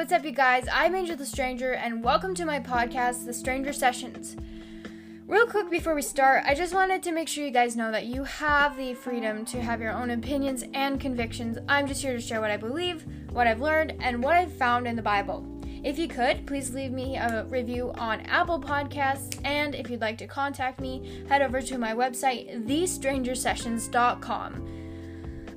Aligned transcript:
what's 0.00 0.12
up, 0.12 0.24
you 0.24 0.32
guys? 0.32 0.66
I'm 0.72 0.94
Angel 0.94 1.14
the 1.14 1.26
Stranger, 1.26 1.74
and 1.74 2.02
welcome 2.02 2.34
to 2.36 2.46
my 2.46 2.58
podcast, 2.58 3.26
The 3.26 3.34
Stranger 3.34 3.74
Sessions. 3.74 4.34
Real 5.26 5.46
quick 5.46 5.68
before 5.68 5.94
we 5.94 6.00
start, 6.00 6.42
I 6.46 6.54
just 6.54 6.72
wanted 6.72 7.02
to 7.02 7.12
make 7.12 7.28
sure 7.28 7.44
you 7.44 7.50
guys 7.50 7.76
know 7.76 7.92
that 7.92 8.06
you 8.06 8.24
have 8.24 8.78
the 8.78 8.94
freedom 8.94 9.44
to 9.44 9.60
have 9.60 9.82
your 9.82 9.92
own 9.92 10.08
opinions 10.08 10.64
and 10.72 10.98
convictions. 10.98 11.58
I'm 11.68 11.86
just 11.86 12.00
here 12.00 12.14
to 12.14 12.20
share 12.20 12.40
what 12.40 12.50
I 12.50 12.56
believe, 12.56 13.04
what 13.30 13.46
I've 13.46 13.60
learned, 13.60 13.92
and 14.00 14.24
what 14.24 14.36
I've 14.36 14.54
found 14.54 14.86
in 14.86 14.96
the 14.96 15.02
Bible. 15.02 15.44
If 15.84 15.98
you 15.98 16.08
could, 16.08 16.46
please 16.46 16.72
leave 16.72 16.92
me 16.92 17.18
a 17.18 17.44
review 17.50 17.92
on 17.98 18.20
Apple 18.20 18.58
Podcasts, 18.58 19.38
and 19.44 19.74
if 19.74 19.90
you'd 19.90 20.00
like 20.00 20.16
to 20.16 20.26
contact 20.26 20.80
me, 20.80 21.26
head 21.28 21.42
over 21.42 21.60
to 21.60 21.76
my 21.76 21.92
website, 21.92 22.66
thestrangersessions.com. 22.66 24.79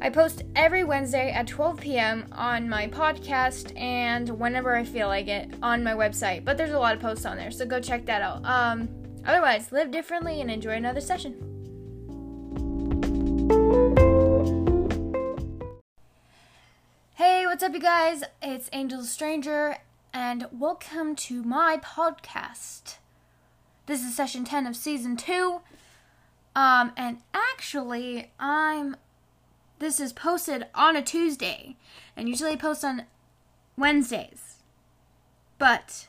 I 0.02 0.10
post 0.10 0.44
every 0.56 0.84
Wednesday 0.84 1.32
at 1.32 1.48
12 1.48 1.80
p.m. 1.80 2.28
on 2.32 2.68
my 2.68 2.88
podcast 2.88 3.78
and 3.80 4.28
whenever 4.30 4.76
I 4.76 4.84
feel 4.84 5.08
like 5.08 5.28
it 5.28 5.54
on 5.62 5.84
my 5.84 5.94
website. 5.94 6.44
But 6.44 6.58
there's 6.58 6.72
a 6.72 6.80
lot 6.80 6.96
of 6.96 7.02
posts 7.02 7.26
on 7.26 7.38
there, 7.38 7.52
so 7.52 7.66
go 7.66 7.80
check 7.80 8.06
that 8.08 8.22
out. 8.22 8.44
Um, 8.46 8.90
otherwise, 9.26 9.72
live 9.72 9.92
differently 9.92 10.42
and 10.42 10.52
enjoy 10.52 10.72
another 10.72 11.02
session. 11.02 11.36
Hey, 17.16 17.46
what's 17.46 17.64
up, 17.64 17.74
you 17.74 17.80
guys? 17.80 18.24
It's 18.42 18.70
Angel 18.74 19.04
Stranger, 19.04 19.78
and 20.14 20.48
welcome 20.52 21.16
to 21.18 21.44
my 21.44 21.78
podcast. 21.78 22.98
This 23.86 24.04
is 24.04 24.16
session 24.16 24.44
10 24.44 24.68
of 24.68 24.76
season 24.76 25.16
2. 25.16 25.62
Um, 26.56 26.92
and 26.98 27.20
actually, 27.34 28.32
I'm 28.40 28.96
this 29.84 30.00
is 30.00 30.14
posted 30.14 30.66
on 30.74 30.96
a 30.96 31.02
Tuesday, 31.02 31.76
and 32.16 32.30
usually 32.30 32.52
I 32.52 32.56
post 32.56 32.84
on 32.84 33.04
Wednesdays. 33.78 34.58
But 35.58 36.08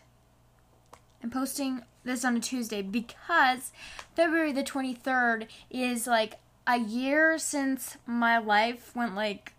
I'm 1.23 1.31
posting 1.31 1.83
this 2.05 2.25
on 2.25 2.37
a 2.37 2.41
Tuesday 2.41 2.83
because 2.83 3.73
February 4.15 4.53
the 4.53 4.63
23rd 4.63 5.49
is 5.71 6.07
like 6.07 6.39
a 6.67 6.79
year 6.79 7.39
since 7.39 7.97
my 8.07 8.39
life 8.39 8.95
went 8.95 9.15
like 9.15 9.55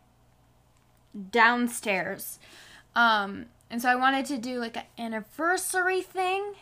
downstairs. 1.31 2.39
Um, 2.95 3.47
and 3.69 3.81
so 3.81 3.89
I 3.89 3.95
wanted 3.95 4.25
to 4.27 4.37
do 4.37 4.59
like 4.59 4.77
an 4.77 4.85
anniversary 4.97 6.01
thing 6.01 6.53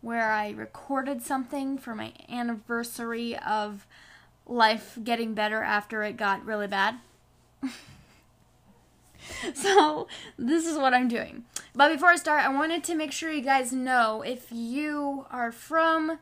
where 0.00 0.30
I 0.30 0.50
recorded 0.50 1.22
something 1.22 1.78
for 1.78 1.94
my 1.94 2.12
anniversary 2.28 3.36
of 3.36 3.86
life 4.48 4.98
getting 5.04 5.34
better 5.34 5.62
after 5.62 6.02
it 6.02 6.16
got 6.16 6.44
really 6.44 6.66
bad. 6.66 6.96
so, 9.54 10.08
this 10.38 10.66
is 10.66 10.76
what 10.76 10.94
I'm 10.94 11.08
doing. 11.08 11.44
But 11.74 11.92
before 11.92 12.08
I 12.08 12.16
start, 12.16 12.44
I 12.44 12.52
wanted 12.52 12.82
to 12.84 12.94
make 12.94 13.12
sure 13.12 13.30
you 13.30 13.42
guys 13.42 13.72
know 13.72 14.22
if 14.22 14.46
you 14.50 15.26
are 15.30 15.52
from 15.52 16.18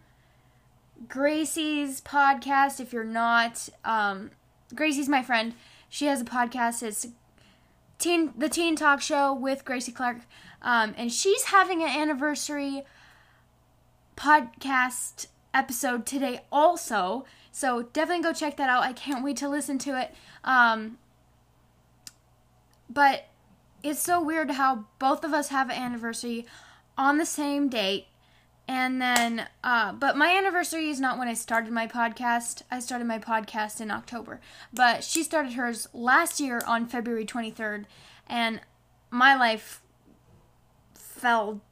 Gracie's 1.08 2.00
podcast, 2.00 2.80
if 2.80 2.92
you're 2.92 3.04
not, 3.04 3.68
um, 3.84 4.30
Gracie's 4.74 5.08
my 5.08 5.22
friend. 5.22 5.54
She 5.88 6.06
has 6.06 6.20
a 6.20 6.24
podcast. 6.24 6.82
It's 6.82 7.06
teen 7.98 8.32
the 8.36 8.48
Teen 8.48 8.76
Talk 8.76 9.00
Show 9.00 9.32
with 9.32 9.64
Gracie 9.64 9.92
Clark, 9.92 10.18
um, 10.62 10.94
and 10.96 11.12
she's 11.12 11.44
having 11.44 11.82
an 11.82 11.88
anniversary 11.88 12.82
podcast 14.16 15.26
episode 15.54 16.06
today 16.06 16.40
also. 16.50 17.24
So 17.56 17.84
definitely 17.94 18.22
go 18.22 18.34
check 18.34 18.58
that 18.58 18.68
out. 18.68 18.82
I 18.82 18.92
can't 18.92 19.24
wait 19.24 19.38
to 19.38 19.48
listen 19.48 19.78
to 19.78 19.98
it. 19.98 20.14
Um, 20.44 20.98
but 22.90 23.28
it's 23.82 24.02
so 24.02 24.22
weird 24.22 24.50
how 24.50 24.84
both 24.98 25.24
of 25.24 25.32
us 25.32 25.48
have 25.48 25.70
an 25.70 25.82
anniversary 25.82 26.44
on 26.98 27.16
the 27.16 27.24
same 27.24 27.70
date. 27.70 28.08
And 28.68 29.00
then, 29.00 29.48
uh, 29.64 29.94
but 29.94 30.18
my 30.18 30.36
anniversary 30.36 30.90
is 30.90 31.00
not 31.00 31.18
when 31.18 31.28
I 31.28 31.32
started 31.32 31.72
my 31.72 31.86
podcast. 31.86 32.60
I 32.70 32.78
started 32.78 33.06
my 33.06 33.18
podcast 33.18 33.80
in 33.80 33.90
October. 33.90 34.38
But 34.70 35.02
she 35.02 35.22
started 35.22 35.54
hers 35.54 35.88
last 35.94 36.38
year 36.38 36.60
on 36.66 36.84
February 36.84 37.24
23rd. 37.24 37.86
And 38.26 38.60
my 39.10 39.34
life 39.34 39.80
fell 40.92 41.62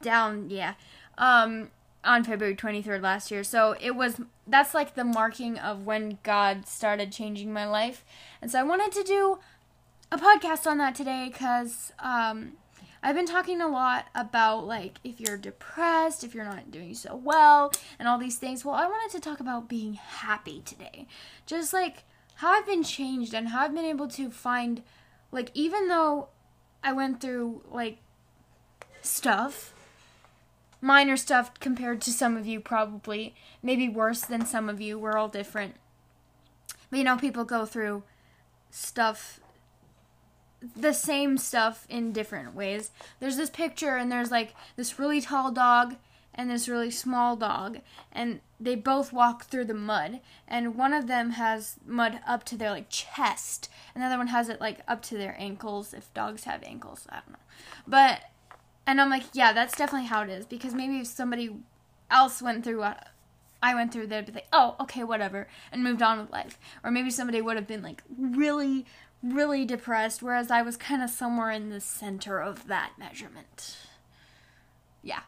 down, 0.00 0.48
yeah. 0.48 0.72
Um, 1.18 1.68
on 2.04 2.24
February 2.24 2.56
23rd 2.56 3.02
last 3.02 3.30
year. 3.30 3.42
So 3.42 3.76
it 3.80 3.96
was 3.96 4.20
that's 4.46 4.74
like 4.74 4.94
the 4.94 5.04
marking 5.04 5.58
of 5.58 5.86
when 5.86 6.18
God 6.22 6.66
started 6.66 7.12
changing 7.12 7.52
my 7.52 7.66
life. 7.66 8.04
And 8.42 8.50
so 8.50 8.60
I 8.60 8.62
wanted 8.62 8.92
to 8.92 9.02
do 9.02 9.38
a 10.12 10.18
podcast 10.18 10.66
on 10.66 10.78
that 10.78 10.94
today 10.94 11.32
cuz 11.34 11.92
um 11.98 12.52
I've 13.02 13.14
been 13.16 13.26
talking 13.26 13.60
a 13.60 13.68
lot 13.68 14.06
about 14.14 14.66
like 14.66 14.98
if 15.04 15.20
you're 15.20 15.36
depressed, 15.36 16.24
if 16.24 16.34
you're 16.34 16.44
not 16.44 16.70
doing 16.70 16.94
so 16.94 17.14
well, 17.14 17.70
and 17.98 18.08
all 18.08 18.16
these 18.18 18.38
things. 18.38 18.64
Well, 18.64 18.74
I 18.74 18.86
wanted 18.86 19.14
to 19.14 19.20
talk 19.20 19.40
about 19.40 19.68
being 19.68 19.94
happy 19.94 20.62
today. 20.64 21.06
Just 21.44 21.74
like 21.74 22.04
how 22.36 22.52
I've 22.52 22.66
been 22.66 22.82
changed 22.82 23.34
and 23.34 23.48
how 23.48 23.62
I've 23.62 23.74
been 23.74 23.84
able 23.84 24.08
to 24.08 24.30
find 24.30 24.82
like 25.30 25.50
even 25.52 25.88
though 25.88 26.28
I 26.82 26.92
went 26.92 27.20
through 27.20 27.62
like 27.70 27.98
stuff 29.02 29.73
minor 30.84 31.16
stuff 31.16 31.58
compared 31.60 32.02
to 32.02 32.12
some 32.12 32.36
of 32.36 32.46
you, 32.46 32.60
probably. 32.60 33.34
Maybe 33.62 33.88
worse 33.88 34.20
than 34.20 34.44
some 34.44 34.68
of 34.68 34.80
you. 34.80 34.98
We're 34.98 35.16
all 35.16 35.28
different. 35.28 35.76
But 36.90 36.98
you 36.98 37.04
know, 37.04 37.16
people 37.16 37.44
go 37.44 37.64
through 37.64 38.02
stuff, 38.70 39.40
the 40.76 40.92
same 40.92 41.38
stuff 41.38 41.86
in 41.88 42.12
different 42.12 42.54
ways. 42.54 42.90
There's 43.18 43.38
this 43.38 43.50
picture, 43.50 43.96
and 43.96 44.12
there's 44.12 44.30
like 44.30 44.54
this 44.76 44.98
really 44.98 45.22
tall 45.22 45.50
dog 45.50 45.96
and 46.34 46.50
this 46.50 46.68
really 46.68 46.90
small 46.90 47.36
dog, 47.36 47.78
and 48.12 48.40
they 48.60 48.74
both 48.74 49.12
walk 49.12 49.44
through 49.44 49.64
the 49.64 49.74
mud. 49.74 50.20
And 50.46 50.76
one 50.76 50.92
of 50.92 51.06
them 51.06 51.30
has 51.30 51.76
mud 51.86 52.20
up 52.26 52.44
to 52.44 52.56
their 52.56 52.70
like 52.70 52.90
chest, 52.90 53.70
and 53.94 54.02
the 54.02 54.08
other 54.08 54.18
one 54.18 54.26
has 54.26 54.50
it 54.50 54.60
like 54.60 54.80
up 54.86 55.00
to 55.04 55.16
their 55.16 55.34
ankles, 55.38 55.94
if 55.94 56.12
dogs 56.12 56.44
have 56.44 56.62
ankles. 56.62 57.06
I 57.08 57.20
don't 57.20 57.30
know. 57.30 57.38
But 57.86 58.24
and 58.86 59.00
I'm 59.00 59.10
like, 59.10 59.24
yeah, 59.32 59.52
that's 59.52 59.76
definitely 59.76 60.08
how 60.08 60.22
it 60.22 60.30
is. 60.30 60.46
Because 60.46 60.74
maybe 60.74 60.98
if 60.98 61.06
somebody 61.06 61.56
else 62.10 62.42
went 62.42 62.64
through 62.64 62.80
what 62.80 63.08
I 63.62 63.74
went 63.74 63.92
through, 63.92 64.08
they'd 64.08 64.26
be 64.26 64.32
like, 64.32 64.48
oh, 64.52 64.76
okay, 64.80 65.04
whatever, 65.04 65.48
and 65.72 65.82
moved 65.82 66.02
on 66.02 66.18
with 66.18 66.30
life. 66.30 66.58
Or 66.82 66.90
maybe 66.90 67.10
somebody 67.10 67.40
would 67.40 67.56
have 67.56 67.66
been 67.66 67.82
like 67.82 68.02
really, 68.18 68.84
really 69.22 69.64
depressed, 69.64 70.22
whereas 70.22 70.50
I 70.50 70.62
was 70.62 70.76
kind 70.76 71.02
of 71.02 71.10
somewhere 71.10 71.50
in 71.50 71.70
the 71.70 71.80
center 71.80 72.38
of 72.40 72.66
that 72.68 72.92
measurement. 72.98 73.76
Yeah. 75.02 75.20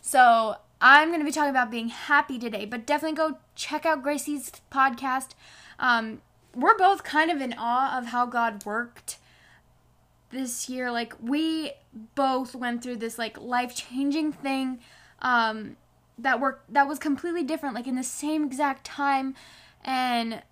So 0.00 0.56
I'm 0.80 1.08
going 1.08 1.20
to 1.20 1.26
be 1.26 1.32
talking 1.32 1.50
about 1.50 1.70
being 1.70 1.90
happy 1.90 2.38
today, 2.38 2.64
but 2.64 2.86
definitely 2.86 3.16
go 3.16 3.38
check 3.54 3.84
out 3.84 4.02
Gracie's 4.02 4.50
podcast. 4.70 5.30
Um, 5.78 6.22
we're 6.54 6.76
both 6.76 7.04
kind 7.04 7.30
of 7.30 7.40
in 7.40 7.54
awe 7.58 7.98
of 7.98 8.06
how 8.06 8.26
God 8.26 8.64
worked 8.64 9.18
this 10.32 10.68
year 10.68 10.90
like 10.90 11.14
we 11.22 11.72
both 12.14 12.54
went 12.54 12.82
through 12.82 12.96
this 12.96 13.18
like 13.18 13.38
life-changing 13.40 14.32
thing 14.32 14.78
um 15.20 15.76
that 16.18 16.40
worked 16.40 16.72
that 16.72 16.88
was 16.88 16.98
completely 16.98 17.42
different 17.42 17.74
like 17.74 17.86
in 17.86 17.96
the 17.96 18.02
same 18.02 18.44
exact 18.44 18.84
time 18.84 19.34
and 19.84 20.42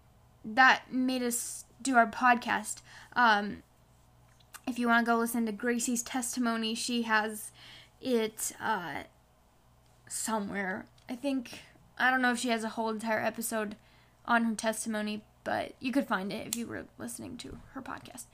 that 0.44 0.92
made 0.92 1.22
us 1.22 1.64
do 1.82 1.96
our 1.96 2.06
podcast. 2.06 2.80
Um 3.14 3.62
if 4.66 4.78
you 4.78 4.86
want 4.86 5.04
to 5.04 5.10
go 5.10 5.18
listen 5.18 5.46
to 5.46 5.52
Gracie's 5.52 6.02
testimony 6.02 6.74
she 6.74 7.02
has 7.02 7.50
it 8.00 8.52
uh 8.60 9.02
somewhere. 10.08 10.86
I 11.08 11.16
think 11.16 11.60
i 11.98 12.10
don't 12.10 12.22
know 12.22 12.32
if 12.32 12.38
she 12.38 12.48
has 12.48 12.64
a 12.64 12.70
whole 12.70 12.88
entire 12.90 13.20
episode 13.20 13.76
on 14.24 14.44
her 14.44 14.54
testimony 14.54 15.22
but 15.44 15.72
you 15.80 15.92
could 15.92 16.06
find 16.06 16.32
it 16.32 16.46
if 16.46 16.56
you 16.56 16.66
were 16.66 16.84
listening 16.98 17.36
to 17.38 17.58
her 17.72 17.82
podcast. 17.82 18.24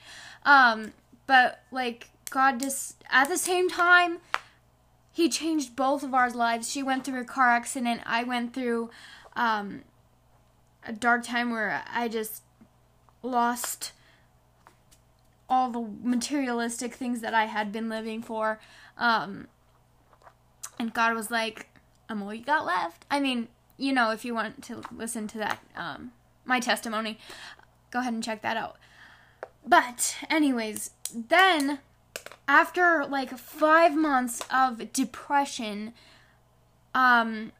Um 0.45 0.93
but 1.27 1.63
like 1.71 2.09
God 2.31 2.61
just 2.61 3.03
at 3.11 3.29
the 3.29 3.39
same 3.39 3.69
time 3.69 4.19
he 5.17 5.31
changed 5.31 5.75
both 5.75 6.03
of 6.03 6.13
our 6.13 6.31
lives. 6.31 6.71
She 6.71 6.83
went 6.83 7.07
through 7.07 7.23
a 7.23 7.25
car 7.25 7.49
accident. 7.49 8.03
I 8.05 8.23
went 8.23 8.53
through 8.53 8.91
um, 9.35 9.81
a 10.85 10.93
dark 10.93 11.25
time 11.25 11.51
where 11.51 11.83
I 11.91 12.09
just 12.09 12.43
lost 13.23 13.93
all 15.49 15.71
the 15.71 15.89
materialistic 16.03 16.93
things 16.93 17.23
that 17.23 17.33
I 17.33 17.47
had 17.47 17.73
been 17.73 17.89
living 17.89 18.21
for. 18.21 18.61
Um, 18.99 19.49
and 20.79 20.93
God 20.93 21.15
was 21.15 21.31
like, 21.31 21.69
I'm 22.11 22.23
all 22.23 22.35
you 22.35 22.45
got 22.45 22.67
left. 22.67 23.07
I 23.11 23.19
mean, 23.19 23.49
you 23.79 23.95
know, 23.95 24.11
if 24.11 24.23
you 24.23 24.35
want 24.35 24.63
to 24.65 24.83
listen 24.95 25.29
to 25.29 25.39
that, 25.39 25.61
um, 25.75 26.13
my 26.45 26.61
testimony, 26.61 27.19
go 27.91 28.01
ahead 28.01 28.13
and 28.13 28.23
check 28.23 28.43
that 28.43 28.59
out. 28.59 28.77
But, 29.67 30.17
anyways, 30.31 30.91
then 31.13 31.81
after 32.47 33.05
like 33.05 33.37
five 33.37 33.97
months 33.97 34.41
of 34.53 34.93
depression, 34.93 35.93
um, 36.95 37.53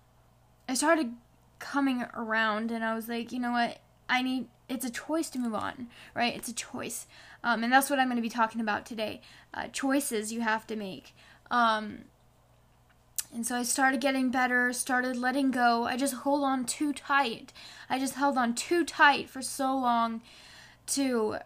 I 0.69 0.75
started 0.75 1.15
coming 1.59 2.05
around 2.15 2.71
and 2.71 2.85
I 2.85 2.95
was 2.95 3.09
like, 3.09 3.33
you 3.33 3.41
know 3.41 3.53
what? 3.53 3.79
I 4.09 4.23
need 4.23 4.47
it's 4.69 4.85
a 4.85 4.91
choice 4.91 5.31
to 5.31 5.39
move 5.39 5.55
on, 5.55 5.89
right? 6.15 6.35
It's 6.35 6.49
a 6.49 6.55
choice. 6.55 7.07
Um, 7.45 7.63
and 7.63 7.73
that's 7.73 7.89
what 7.89 7.99
I'm 7.99 8.09
going 8.09 8.17
to 8.17 8.23
be 8.23 8.29
talking 8.29 8.61
about 8.61 8.85
today. 8.85 9.21
Uh, 9.55 9.69
choices 9.69 10.33
you 10.33 10.41
have 10.41 10.67
to 10.67 10.77
make. 10.77 11.15
Um, 11.51 12.07
and 13.33 13.47
so 13.47 13.57
I 13.57 13.63
started 13.63 14.01
getting 14.01 14.31
better, 14.31 14.73
started 14.73 15.17
letting 15.17 15.51
go. 15.51 15.85
I 15.85 15.97
just 15.97 16.15
hold 16.15 16.43
on 16.43 16.65
too 16.65 16.93
tight. 16.93 17.53
I 17.89 17.99
just 17.99 18.15
held 18.15 18.37
on 18.37 18.55
too 18.55 18.85
tight 18.85 19.31
for 19.31 19.43
so 19.43 19.77
long 19.77 20.23
to 20.89 21.39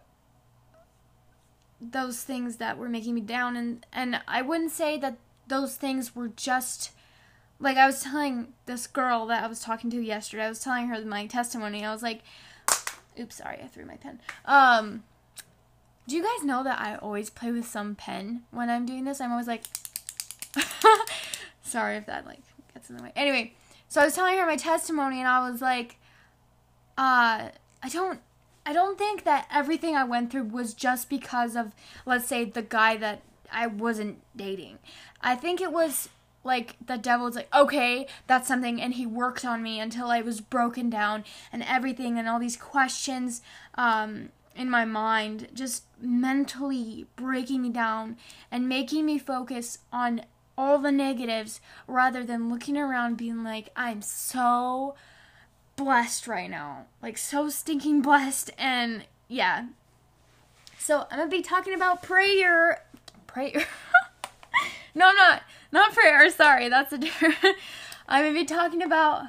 those 1.81 2.23
things 2.23 2.57
that 2.57 2.77
were 2.77 2.89
making 2.89 3.15
me 3.15 3.21
down 3.21 3.57
and 3.57 3.87
and 3.93 4.21
I 4.29 4.43
wouldn't 4.43 4.71
say 4.71 4.99
that 4.99 5.17
those 5.49 5.77
things 5.77 6.15
were 6.15 6.29
just 6.29 6.93
like 7.59 7.77
I 7.77 7.87
was 7.87 8.03
telling 8.03 8.55
this 8.67 8.87
girl 8.87 9.27
that 9.27 9.45
I 9.45 9.47
was 9.47 9.61
talking 9.61 9.91
to 9.91 10.01
yesterday. 10.01 10.45
I 10.45 10.49
was 10.49 10.61
telling 10.61 10.89
her 10.89 11.05
my 11.05 11.27
testimony. 11.27 11.85
I 11.85 11.93
was 11.93 12.03
like, 12.03 12.23
"Oops, 13.19 13.35
sorry, 13.37 13.61
I 13.63 13.67
threw 13.67 13.85
my 13.85 13.97
pen." 13.97 14.21
Um, 14.47 15.05
do 16.09 16.17
you 16.17 16.23
guys 16.23 16.45
know 16.45 16.65
that 16.65 16.81
I 16.81 16.97
always 16.97 17.31
play 17.31 17.53
with 17.53 17.67
some 17.67 17.95
pen 17.95 18.43
when 18.51 18.71
I'm 18.71 18.87
doing 18.87 19.05
this? 19.05 19.21
I'm 19.21 19.31
always 19.31 19.47
like, 19.47 19.65
sorry 21.63 21.97
if 21.97 22.07
that 22.07 22.27
like 22.27 22.41
gets 22.73 22.89
in 22.91 22.97
the 22.97 23.03
way. 23.03 23.13
Anyway, 23.15 23.53
so 23.89 24.01
I 24.01 24.07
was 24.07 24.15
telling 24.15 24.39
her 24.39 24.47
my 24.47 24.57
testimony, 24.57 25.19
and 25.19 25.29
I 25.29 25.49
was 25.49 25.61
like, 25.61 25.99
uh, 26.97 27.51
I 27.83 27.89
don't. 27.91 28.21
I 28.65 28.73
don't 28.73 28.99
think 28.99 29.25
that 29.25 29.49
everything 29.53 29.97
I 29.97 30.05
went 30.05 30.31
through 30.31 30.45
was 30.45 30.75
just 30.75 31.09
because 31.09 31.57
of, 31.57 31.75
let's 32.05 32.27
say, 32.27 32.45
the 32.45 32.63
guy 32.63 32.97
that 32.99 33.23
I 33.51 33.67
wasn't 33.67 34.21
dating. 34.37 34.79
I 35.21 35.35
think 35.35 35.61
it 35.61 35.73
was 35.73 36.09
like 36.43 36.77
the 36.85 36.97
devil's 36.97 37.37
like 37.37 37.55
okay 37.55 38.07
that's 38.27 38.49
something 38.49 38.81
and 38.81 38.95
he 38.95 39.07
worked 39.07 39.45
on 39.45 39.63
me 39.63 39.79
until 39.79 40.11
i 40.11 40.21
was 40.21 40.41
broken 40.41 40.89
down 40.89 41.23
and 41.53 41.63
everything 41.65 42.19
and 42.19 42.29
all 42.29 42.39
these 42.39 42.57
questions 42.57 43.43
um, 43.75 44.31
in 44.57 44.71
my 44.71 44.85
mind 44.85 45.49
just 45.53 45.85
mentally 46.01 47.07
breaking 47.17 47.63
me 47.63 47.69
down 47.69 48.17
and 48.51 48.69
making 48.69 49.05
me 49.05 49.19
focus 49.19 49.79
on 49.93 50.23
all 50.57 50.79
the 50.79 50.93
negatives 50.93 51.61
rather 51.87 52.25
than 52.25 52.49
looking 52.49 52.77
around 52.77 53.17
being 53.17 53.45
like 53.45 53.69
i'm 53.77 54.01
so 54.01 54.95
blessed 55.85 56.27
right 56.27 56.51
now 56.51 56.87
like 57.03 57.17
so 57.17 57.49
stinking 57.49 58.03
blessed 58.03 58.51
and 58.59 59.05
yeah 59.29 59.67
so 60.79 61.07
i'm 61.11 61.19
gonna 61.19 61.31
be 61.31 61.43
talking 61.43 61.75
about 61.75 62.03
prayer 62.03 62.83
prayer 63.27 63.53
no 64.95 65.09
i'm 65.09 65.17
not 65.17 65.43
not 65.73 65.93
prayer. 65.93 66.29
Sorry, 66.31 66.69
that's 66.69 66.93
a 66.93 66.99
different. 67.07 67.37
I'm 68.09 68.25
gonna 68.25 68.39
be 68.39 68.45
talking 68.45 68.83
about 68.83 69.27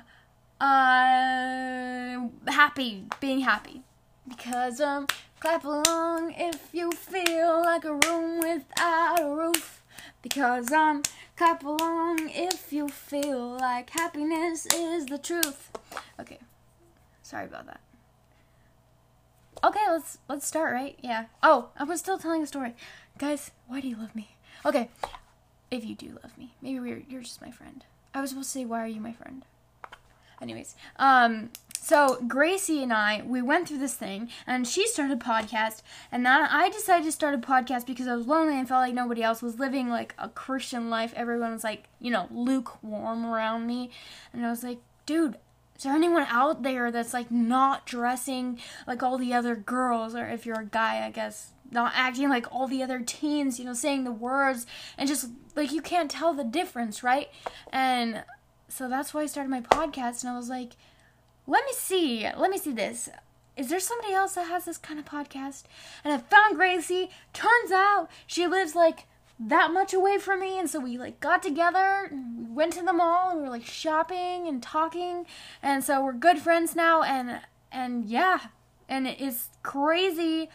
uh 0.59 2.27
happy, 2.47 3.05
being 3.19 3.41
happy, 3.41 3.81
because 4.27 4.79
um 4.81 5.07
clap 5.39 5.63
along 5.63 6.33
if 6.37 6.69
you 6.73 6.91
feel 6.91 7.61
like 7.63 7.83
a 7.85 7.93
room 7.93 8.39
without 8.39 9.19
a 9.19 9.27
roof. 9.29 9.83
Because 10.21 10.71
um 10.71 11.03
clap 11.35 11.63
along 11.63 12.29
if 12.29 12.71
you 12.73 12.87
feel 12.89 13.57
like 13.57 13.91
happiness 13.91 14.65
is 14.73 15.05
the 15.07 15.17
truth. 15.17 15.71
Okay, 16.21 16.39
sorry 17.23 17.45
about 17.45 17.65
that. 17.65 17.81
Okay, 19.63 19.79
let's 19.89 20.19
let's 20.29 20.47
start, 20.47 20.73
right? 20.73 20.97
Yeah. 21.01 21.25
Oh, 21.43 21.69
I 21.77 21.83
was 21.83 21.99
still 21.99 22.17
telling 22.17 22.43
a 22.43 22.47
story. 22.47 22.73
Guys, 23.17 23.51
why 23.67 23.81
do 23.81 23.87
you 23.87 23.95
love 23.97 24.15
me? 24.15 24.35
Okay, 24.65 24.89
if 25.71 25.83
you 25.83 25.95
do 25.95 26.19
love 26.23 26.37
me. 26.37 26.53
Maybe 26.61 26.79
we're, 26.79 27.03
you're 27.09 27.21
just 27.21 27.41
my 27.41 27.51
friend. 27.51 27.83
I 28.13 28.21
was 28.21 28.31
supposed 28.31 28.49
to 28.49 28.59
say, 28.59 28.65
why 28.65 28.83
are 28.83 28.87
you 28.87 29.01
my 29.01 29.13
friend? 29.13 29.43
Anyways, 30.41 30.75
um, 30.97 31.49
so 31.79 32.19
Gracie 32.27 32.83
and 32.83 32.91
I, 32.91 33.21
we 33.25 33.41
went 33.41 33.67
through 33.67 33.77
this 33.77 33.93
thing, 33.93 34.29
and 34.45 34.67
she 34.67 34.87
started 34.87 35.17
a 35.17 35.23
podcast, 35.23 35.81
and 36.11 36.25
then 36.25 36.47
I 36.49 36.69
decided 36.69 37.05
to 37.05 37.11
start 37.11 37.35
a 37.35 37.37
podcast 37.37 37.85
because 37.85 38.07
I 38.07 38.15
was 38.15 38.27
lonely 38.27 38.57
and 38.57 38.67
felt 38.67 38.81
like 38.81 38.93
nobody 38.93 39.23
else 39.23 39.41
was 39.41 39.59
living 39.59 39.89
like 39.89 40.13
a 40.17 40.29
Christian 40.29 40.89
life. 40.89 41.13
Everyone 41.15 41.53
was 41.53 41.63
like, 41.63 41.89
you 41.99 42.11
know, 42.11 42.27
lukewarm 42.31 43.25
around 43.25 43.67
me, 43.67 43.91
and 44.33 44.45
I 44.45 44.49
was 44.49 44.63
like, 44.63 44.79
dude, 45.05 45.37
is 45.81 45.85
there 45.85 45.95
anyone 45.95 46.27
out 46.29 46.61
there 46.61 46.91
that's 46.91 47.11
like 47.11 47.31
not 47.31 47.87
dressing 47.87 48.59
like 48.85 49.01
all 49.01 49.17
the 49.17 49.33
other 49.33 49.55
girls, 49.55 50.13
or 50.13 50.27
if 50.27 50.45
you're 50.45 50.59
a 50.59 50.65
guy, 50.65 51.03
I 51.03 51.09
guess 51.09 51.53
not 51.71 51.93
acting 51.95 52.29
like 52.29 52.45
all 52.53 52.67
the 52.67 52.83
other 52.83 52.99
teens, 52.99 53.57
you 53.57 53.65
know, 53.65 53.73
saying 53.73 54.03
the 54.03 54.11
words 54.11 54.67
and 54.95 55.09
just 55.09 55.31
like 55.55 55.71
you 55.71 55.81
can't 55.81 56.11
tell 56.11 56.35
the 56.35 56.43
difference, 56.43 57.01
right? 57.01 57.29
And 57.73 58.23
so 58.67 58.87
that's 58.87 59.11
why 59.11 59.21
I 59.21 59.25
started 59.25 59.49
my 59.49 59.61
podcast 59.61 60.21
and 60.21 60.31
I 60.31 60.37
was 60.37 60.49
like, 60.49 60.73
let 61.47 61.65
me 61.65 61.71
see, 61.73 62.27
let 62.37 62.51
me 62.51 62.59
see 62.59 62.73
this. 62.73 63.09
Is 63.57 63.69
there 63.69 63.79
somebody 63.79 64.13
else 64.13 64.35
that 64.35 64.49
has 64.49 64.65
this 64.65 64.77
kind 64.77 64.99
of 64.99 65.05
podcast? 65.05 65.63
And 66.03 66.13
I 66.13 66.19
found 66.19 66.57
Gracie. 66.57 67.09
Turns 67.33 67.71
out 67.71 68.07
she 68.27 68.45
lives 68.45 68.75
like 68.75 69.07
that 69.47 69.73
much 69.73 69.93
away 69.93 70.17
from 70.17 70.39
me 70.39 70.59
and 70.59 70.69
so 70.69 70.79
we 70.79 70.97
like 70.97 71.19
got 71.19 71.41
together 71.41 72.07
and 72.11 72.47
we 72.47 72.53
went 72.53 72.73
to 72.73 72.83
the 72.83 72.93
mall 72.93 73.31
and 73.31 73.39
we 73.39 73.43
were 73.43 73.49
like 73.49 73.65
shopping 73.65 74.47
and 74.47 74.61
talking 74.61 75.25
and 75.63 75.83
so 75.83 76.03
we're 76.03 76.13
good 76.13 76.37
friends 76.37 76.75
now 76.75 77.01
and 77.01 77.41
and 77.71 78.05
yeah 78.05 78.39
and 78.87 79.07
it's 79.07 79.49
crazy 79.63 80.49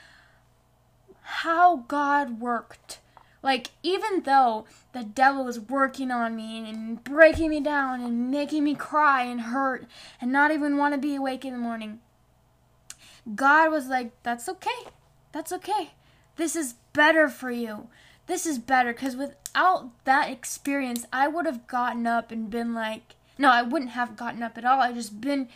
how 1.26 1.84
God 1.88 2.40
worked. 2.40 3.00
Like, 3.42 3.70
even 3.82 4.22
though 4.22 4.66
the 4.92 5.02
devil 5.02 5.44
was 5.44 5.58
working 5.58 6.10
on 6.10 6.36
me 6.36 6.68
and 6.68 7.02
breaking 7.02 7.50
me 7.50 7.60
down 7.60 8.00
and 8.00 8.30
making 8.30 8.64
me 8.64 8.74
cry 8.74 9.22
and 9.24 9.40
hurt 9.40 9.86
and 10.20 10.30
not 10.30 10.50
even 10.50 10.76
want 10.76 10.94
to 10.94 11.00
be 11.00 11.14
awake 11.14 11.44
in 11.44 11.52
the 11.52 11.58
morning, 11.58 12.00
God 13.34 13.70
was 13.70 13.88
like, 13.88 14.12
That's 14.22 14.48
okay. 14.48 14.90
That's 15.32 15.52
okay. 15.52 15.92
This 16.36 16.54
is 16.54 16.74
better 16.92 17.28
for 17.28 17.50
you. 17.50 17.88
This 18.26 18.46
is 18.46 18.58
better 18.58 18.92
because 18.92 19.16
without 19.16 19.90
that 20.04 20.30
experience, 20.30 21.06
I 21.12 21.28
would 21.28 21.46
have 21.46 21.66
gotten 21.66 22.06
up 22.06 22.30
and 22.30 22.50
been 22.50 22.74
like, 22.74 23.14
No, 23.38 23.50
I 23.50 23.62
wouldn't 23.62 23.92
have 23.92 24.16
gotten 24.16 24.42
up 24.42 24.58
at 24.58 24.64
all. 24.64 24.80
I 24.80 24.92
just 24.92 25.20
been 25.20 25.48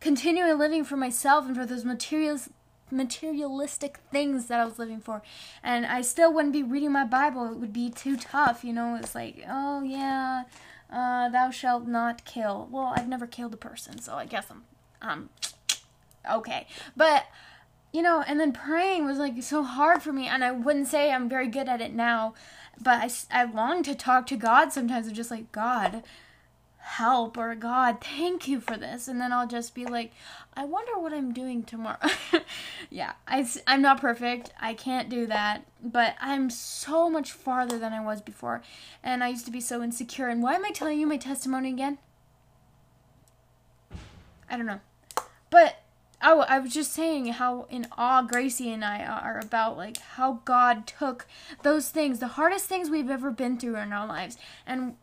continuing 0.00 0.58
living 0.58 0.84
for 0.84 0.96
myself 0.96 1.46
and 1.46 1.56
for 1.56 1.66
those 1.66 1.84
materials 1.84 2.48
materialistic 2.92 3.98
things 4.10 4.46
that 4.46 4.60
I 4.60 4.64
was 4.64 4.78
living 4.78 5.00
for. 5.00 5.22
And 5.62 5.86
I 5.86 6.02
still 6.02 6.32
wouldn't 6.32 6.52
be 6.52 6.62
reading 6.62 6.92
my 6.92 7.04
Bible. 7.04 7.50
It 7.50 7.56
would 7.56 7.72
be 7.72 7.90
too 7.90 8.16
tough, 8.16 8.62
you 8.64 8.72
know. 8.72 8.96
It's 8.96 9.14
like, 9.14 9.44
oh 9.48 9.82
yeah, 9.82 10.44
uh, 10.92 11.28
thou 11.30 11.50
shalt 11.50 11.86
not 11.86 12.24
kill. 12.24 12.68
Well, 12.70 12.92
I've 12.94 13.08
never 13.08 13.26
killed 13.26 13.54
a 13.54 13.56
person, 13.56 14.00
so 14.00 14.14
I 14.14 14.26
guess 14.26 14.46
I'm, 14.50 14.64
um, 15.00 15.30
okay. 16.30 16.66
But 16.96 17.24
you 17.92 18.02
know, 18.02 18.24
and 18.26 18.40
then 18.40 18.52
praying 18.52 19.04
was 19.04 19.18
like 19.18 19.42
so 19.42 19.62
hard 19.62 20.02
for 20.02 20.12
me, 20.12 20.26
and 20.26 20.42
I 20.42 20.50
wouldn't 20.50 20.88
say 20.88 21.10
I'm 21.10 21.28
very 21.28 21.48
good 21.48 21.68
at 21.68 21.80
it 21.80 21.94
now, 21.94 22.34
but 22.80 22.98
I 23.00 23.42
I 23.42 23.44
long 23.44 23.82
to 23.84 23.94
talk 23.94 24.26
to 24.28 24.36
God 24.36 24.72
sometimes. 24.72 25.08
I'm 25.08 25.14
just 25.14 25.30
like 25.30 25.52
God 25.52 26.02
help 26.82 27.38
or 27.38 27.54
God, 27.54 28.00
thank 28.00 28.48
you 28.48 28.60
for 28.60 28.76
this. 28.76 29.06
And 29.06 29.20
then 29.20 29.32
I'll 29.32 29.46
just 29.46 29.74
be 29.74 29.86
like, 29.86 30.12
I 30.54 30.64
wonder 30.64 30.98
what 30.98 31.12
I'm 31.12 31.32
doing 31.32 31.62
tomorrow. 31.62 31.98
yeah, 32.90 33.12
I, 33.26 33.48
I'm 33.66 33.82
not 33.82 34.00
perfect. 34.00 34.50
I 34.60 34.74
can't 34.74 35.08
do 35.08 35.26
that. 35.26 35.64
But 35.82 36.16
I'm 36.20 36.50
so 36.50 37.08
much 37.08 37.30
farther 37.30 37.78
than 37.78 37.92
I 37.92 38.04
was 38.04 38.20
before. 38.20 38.62
And 39.02 39.22
I 39.22 39.28
used 39.28 39.46
to 39.46 39.52
be 39.52 39.60
so 39.60 39.82
insecure. 39.82 40.28
And 40.28 40.42
why 40.42 40.54
am 40.54 40.64
I 40.64 40.70
telling 40.70 40.98
you 40.98 41.06
my 41.06 41.16
testimony 41.16 41.70
again? 41.70 41.98
I 44.50 44.56
don't 44.56 44.66
know. 44.66 44.80
But 45.50 45.81
I, 46.22 46.32
I 46.32 46.58
was 46.60 46.72
just 46.72 46.92
saying 46.92 47.26
how 47.26 47.66
in 47.68 47.86
awe 47.98 48.22
Gracie 48.22 48.72
and 48.72 48.84
I 48.84 49.04
are 49.04 49.40
about 49.42 49.76
like 49.76 49.98
how 49.98 50.40
God 50.44 50.86
took 50.86 51.26
those 51.62 51.90
things, 51.90 52.20
the 52.20 52.28
hardest 52.28 52.66
things 52.66 52.88
we've 52.88 53.10
ever 53.10 53.30
been 53.30 53.58
through 53.58 53.76
in 53.76 53.92
our 53.92 54.06
lives, 54.06 54.36
and 54.66 54.94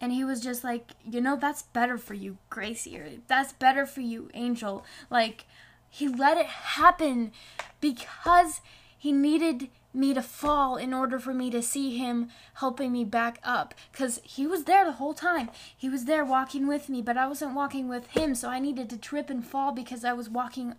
and 0.00 0.12
he 0.12 0.24
was 0.24 0.40
just 0.40 0.64
like, 0.64 0.90
you 1.08 1.20
know, 1.20 1.36
that's 1.36 1.62
better 1.62 1.96
for 1.96 2.14
you, 2.14 2.36
Gracie, 2.50 2.98
or 2.98 3.08
that's 3.26 3.54
better 3.54 3.86
for 3.86 4.02
you, 4.02 4.28
Angel. 4.34 4.84
Like, 5.08 5.46
he 5.88 6.08
let 6.08 6.36
it 6.36 6.46
happen 6.46 7.32
because 7.80 8.60
he 8.98 9.12
needed 9.12 9.68
me 9.94 10.12
to 10.12 10.22
fall 10.22 10.76
in 10.76 10.92
order 10.92 11.18
for 11.18 11.32
me 11.32 11.50
to 11.50 11.62
see 11.62 11.96
him 11.96 12.28
helping 12.54 12.92
me 12.92 13.04
back 13.04 13.38
up. 13.44 13.74
Because 13.92 14.20
he 14.24 14.46
was 14.46 14.64
there 14.64 14.84
the 14.84 14.92
whole 14.92 15.14
time. 15.14 15.50
He 15.76 15.88
was 15.88 16.04
there 16.04 16.24
walking 16.24 16.66
with 16.66 16.88
me, 16.88 17.00
but 17.00 17.16
I 17.16 17.26
wasn't 17.26 17.54
walking 17.54 17.88
with 17.88 18.08
him, 18.08 18.34
so 18.34 18.48
I 18.48 18.58
needed 18.58 18.90
to 18.90 18.96
trip 18.96 19.30
and 19.30 19.46
fall 19.46 19.72
because 19.72 20.04
I 20.04 20.12
was 20.12 20.28
walking 20.28 20.74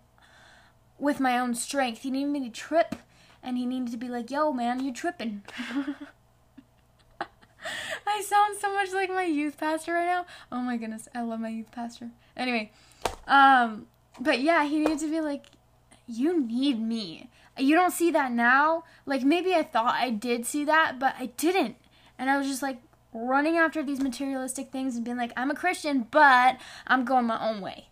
with 0.98 1.20
my 1.20 1.38
own 1.38 1.54
strength. 1.54 2.02
He 2.02 2.10
needed 2.10 2.30
me 2.30 2.40
to 2.40 2.50
trip, 2.50 2.96
and 3.42 3.56
he 3.56 3.66
needed 3.66 3.90
to 3.92 3.96
be 3.96 4.08
like, 4.08 4.30
yo, 4.30 4.52
man, 4.52 4.84
you 4.84 4.92
tripping. 4.92 5.42
I 8.06 8.22
sound 8.22 8.56
so 8.58 8.72
much 8.72 8.92
like 8.92 9.10
my 9.10 9.24
youth 9.24 9.58
pastor 9.58 9.94
right 9.94 10.06
now. 10.06 10.26
Oh 10.52 10.60
my 10.60 10.76
goodness, 10.76 11.08
I 11.14 11.22
love 11.22 11.40
my 11.40 11.48
youth 11.48 11.72
pastor. 11.72 12.10
Anyway, 12.36 12.70
um, 13.26 13.86
but 14.20 14.40
yeah, 14.40 14.64
he 14.64 14.78
needed 14.78 15.00
to 15.00 15.10
be 15.10 15.20
like, 15.20 15.46
you 16.06 16.40
need 16.40 16.80
me. 16.80 17.30
You 17.58 17.74
don't 17.74 17.92
see 17.92 18.10
that 18.10 18.32
now. 18.32 18.84
Like 19.06 19.22
maybe 19.22 19.54
I 19.54 19.62
thought 19.62 19.94
I 19.94 20.10
did 20.10 20.46
see 20.46 20.64
that, 20.64 20.98
but 20.98 21.14
I 21.18 21.26
didn't. 21.36 21.76
And 22.18 22.30
I 22.30 22.38
was 22.38 22.46
just 22.46 22.62
like 22.62 22.78
running 23.12 23.56
after 23.56 23.82
these 23.82 24.00
materialistic 24.00 24.70
things 24.70 24.96
and 24.96 25.04
being 25.04 25.16
like, 25.16 25.32
I'm 25.36 25.50
a 25.50 25.54
Christian, 25.54 26.06
but 26.10 26.58
I'm 26.86 27.04
going 27.04 27.26
my 27.26 27.42
own 27.48 27.60
way. 27.60 27.88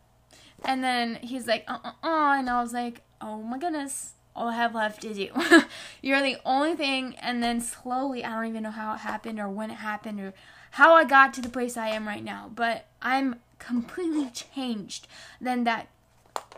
And 0.64 0.82
then 0.82 1.16
he's 1.16 1.46
like, 1.46 1.64
uh 1.66 1.78
uh 1.84 1.92
uh. 2.02 2.38
And 2.38 2.48
I 2.48 2.62
was 2.62 2.72
like, 2.72 3.02
oh 3.20 3.42
my 3.42 3.58
goodness, 3.58 4.12
all 4.36 4.48
I 4.48 4.56
have 4.56 4.74
left 4.74 5.04
is 5.04 5.18
you. 5.18 5.30
You're 6.02 6.22
the 6.22 6.36
only 6.44 6.74
thing. 6.74 7.16
And 7.16 7.42
then 7.42 7.60
slowly, 7.60 8.24
I 8.24 8.34
don't 8.34 8.48
even 8.48 8.62
know 8.62 8.70
how 8.70 8.94
it 8.94 8.98
happened 8.98 9.38
or 9.38 9.48
when 9.48 9.70
it 9.70 9.74
happened 9.76 10.20
or 10.20 10.34
how 10.72 10.94
I 10.94 11.04
got 11.04 11.32
to 11.34 11.40
the 11.40 11.48
place 11.48 11.76
I 11.76 11.88
am 11.88 12.06
right 12.06 12.24
now. 12.24 12.50
But 12.54 12.86
I'm 13.00 13.36
completely 13.58 14.30
changed 14.30 15.06
than 15.40 15.64
that 15.64 15.88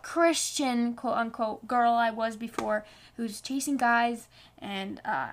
Christian, 0.07 0.95
quote 0.95 1.17
unquote, 1.17 1.67
girl 1.67 1.93
I 1.93 2.11
was 2.11 2.37
before 2.37 2.85
who's 3.17 3.41
chasing 3.41 3.77
guys 3.77 4.29
and 4.57 5.01
uh, 5.05 5.33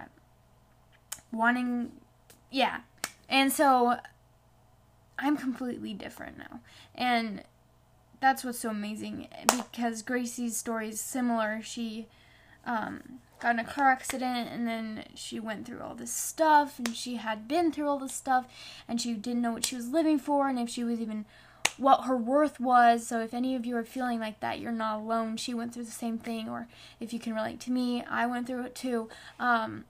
wanting, 1.32 1.92
yeah. 2.50 2.80
And 3.30 3.53
so 3.53 3.98
I'm 5.20 5.38
completely 5.38 5.94
different 5.94 6.39
now. 6.39 6.62
And 6.96 7.44
that's 8.20 8.44
what's 8.44 8.62
so 8.62 8.72
amazing 8.72 9.27
because 9.48 10.01
Gracie's 10.01 10.58
story 10.58 10.89
is 10.89 11.00
similar. 11.00 11.62
She 11.62 12.08
um, 12.65 13.20
got 13.39 13.53
in 13.53 13.60
a 13.60 13.63
car 13.63 13.92
accident 13.92 14.50
and 14.51 14.68
then 14.68 15.03
she 15.13 15.39
went 15.39 15.68
through 15.68 15.82
all 15.82 15.94
this 15.94 16.12
stuff 16.12 16.80
and 16.80 16.96
she 16.96 17.18
had 17.18 17.48
been 17.48 17.72
through 17.72 17.88
all 17.88 18.00
this 18.00 18.15
stuff 18.15 18.48
and 18.88 19.00
she 19.00 19.13
didn't 19.13 19.44
know 19.44 19.51
what 19.51 19.68
she 19.68 19.75
was 19.75 19.89
living 19.89 20.18
for 20.18 20.48
and 20.48 20.58
if 20.58 20.68
she 20.68 20.84
was 20.84 21.00
even 21.00 21.25
what 21.77 22.06
her 22.06 22.18
worth 22.18 22.60
was. 22.60 23.06
So 23.08 23.20
if 23.20 23.34
any 23.34 23.56
of 23.56 23.65
you 23.65 23.75
are 23.77 23.84
feeling 23.84 24.20
like 24.20 24.39
that, 24.39 24.60
you're 24.60 24.72
not 24.72 25.00
alone. 25.00 25.38
She 25.38 25.53
went 25.53 25.74
through 25.74 25.86
the 25.86 25.92
same 25.92 26.18
thing, 26.18 26.50
or 26.50 26.68
if 27.00 27.13
you 27.13 27.20
can 27.20 27.34
relate 27.34 27.60
to 27.62 27.72
me, 27.72 28.03
I 28.03 28.25
went 28.25 28.48
through 28.48 28.63
it 28.63 28.75
too. 28.75 29.10
Um, 29.39 29.86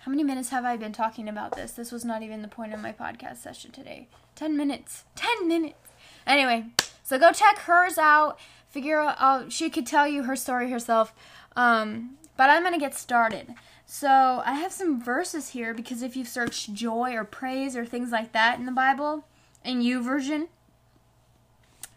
how 0.00 0.10
many 0.10 0.22
minutes 0.22 0.50
have 0.50 0.64
I 0.64 0.76
been 0.76 0.92
talking 0.92 1.28
about 1.28 1.56
this? 1.56 1.72
This 1.72 1.90
was 1.90 2.04
not 2.04 2.22
even 2.22 2.42
the 2.42 2.48
point 2.48 2.74
of 2.74 2.80
my 2.80 2.92
podcast 2.92 3.38
session 3.38 3.70
today. 3.70 4.08
10 4.34 4.56
minutes. 4.56 5.04
10 5.16 5.48
minutes. 5.48 5.78
Anyway, 6.26 6.66
so 7.02 7.18
go 7.18 7.32
check 7.32 7.58
hers 7.60 7.96
out. 7.96 8.38
Figure 8.68 9.00
out, 9.00 9.50
she 9.50 9.70
could 9.70 9.86
tell 9.86 10.06
you 10.06 10.24
her 10.24 10.36
story 10.36 10.70
herself. 10.70 11.14
Um, 11.56 12.18
but 12.36 12.50
I'm 12.50 12.62
going 12.62 12.74
to 12.74 12.80
get 12.80 12.94
started. 12.94 13.54
So 13.86 14.42
I 14.44 14.54
have 14.54 14.72
some 14.72 15.02
verses 15.02 15.50
here 15.50 15.72
because 15.72 16.02
if 16.02 16.16
you 16.16 16.24
search 16.24 16.72
joy 16.72 17.14
or 17.14 17.24
praise 17.24 17.76
or 17.76 17.86
things 17.86 18.10
like 18.10 18.32
that 18.32 18.58
in 18.58 18.66
the 18.66 18.72
Bible, 18.72 19.24
in 19.64 19.82
YouVersion, 19.82 20.48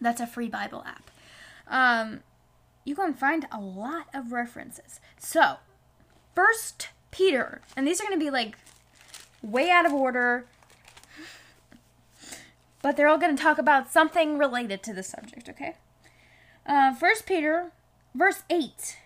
that's 0.00 0.20
a 0.20 0.26
free 0.26 0.48
Bible 0.48 0.84
app. 0.86 1.10
Um, 1.68 2.20
you 2.84 2.94
can 2.94 3.14
find 3.14 3.46
a 3.52 3.60
lot 3.60 4.06
of 4.14 4.32
references. 4.32 5.00
So, 5.18 5.56
first 6.34 6.88
Peter, 7.10 7.60
and 7.76 7.86
these 7.86 8.00
are 8.00 8.04
going 8.04 8.18
to 8.18 8.24
be 8.24 8.30
like 8.30 8.56
way 9.42 9.70
out 9.70 9.86
of 9.86 9.92
order, 9.92 10.46
but 12.82 12.96
they're 12.96 13.08
all 13.08 13.18
going 13.18 13.36
to 13.36 13.42
talk 13.42 13.58
about 13.58 13.92
something 13.92 14.38
related 14.38 14.82
to 14.84 14.94
the 14.94 15.02
subject, 15.02 15.48
okay? 15.48 15.74
Uh, 16.66 16.94
First 16.94 17.26
Peter, 17.26 17.72
verse 18.14 18.42
8. 18.48 18.96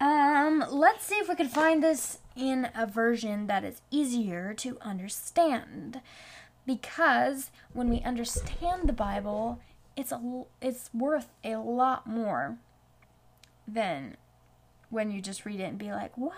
Um, 0.00 0.64
let's 0.70 1.06
see 1.06 1.14
if 1.16 1.28
we 1.28 1.34
can 1.34 1.48
find 1.48 1.82
this 1.82 2.18
in 2.36 2.68
a 2.74 2.86
version 2.86 3.46
that 3.46 3.64
is 3.64 3.80
easier 3.90 4.52
to 4.54 4.76
understand. 4.82 6.00
Because 6.66 7.50
when 7.72 7.88
we 7.88 8.00
understand 8.00 8.88
the 8.88 8.92
Bible, 8.92 9.60
it's 9.96 10.12
a, 10.12 10.44
it's 10.60 10.90
worth 10.92 11.28
a 11.44 11.56
lot 11.56 12.06
more 12.06 12.58
than 13.68 14.16
when 14.90 15.10
you 15.10 15.20
just 15.20 15.44
read 15.46 15.60
it 15.60 15.64
and 15.64 15.78
be 15.78 15.92
like, 15.92 16.16
"What?" 16.18 16.34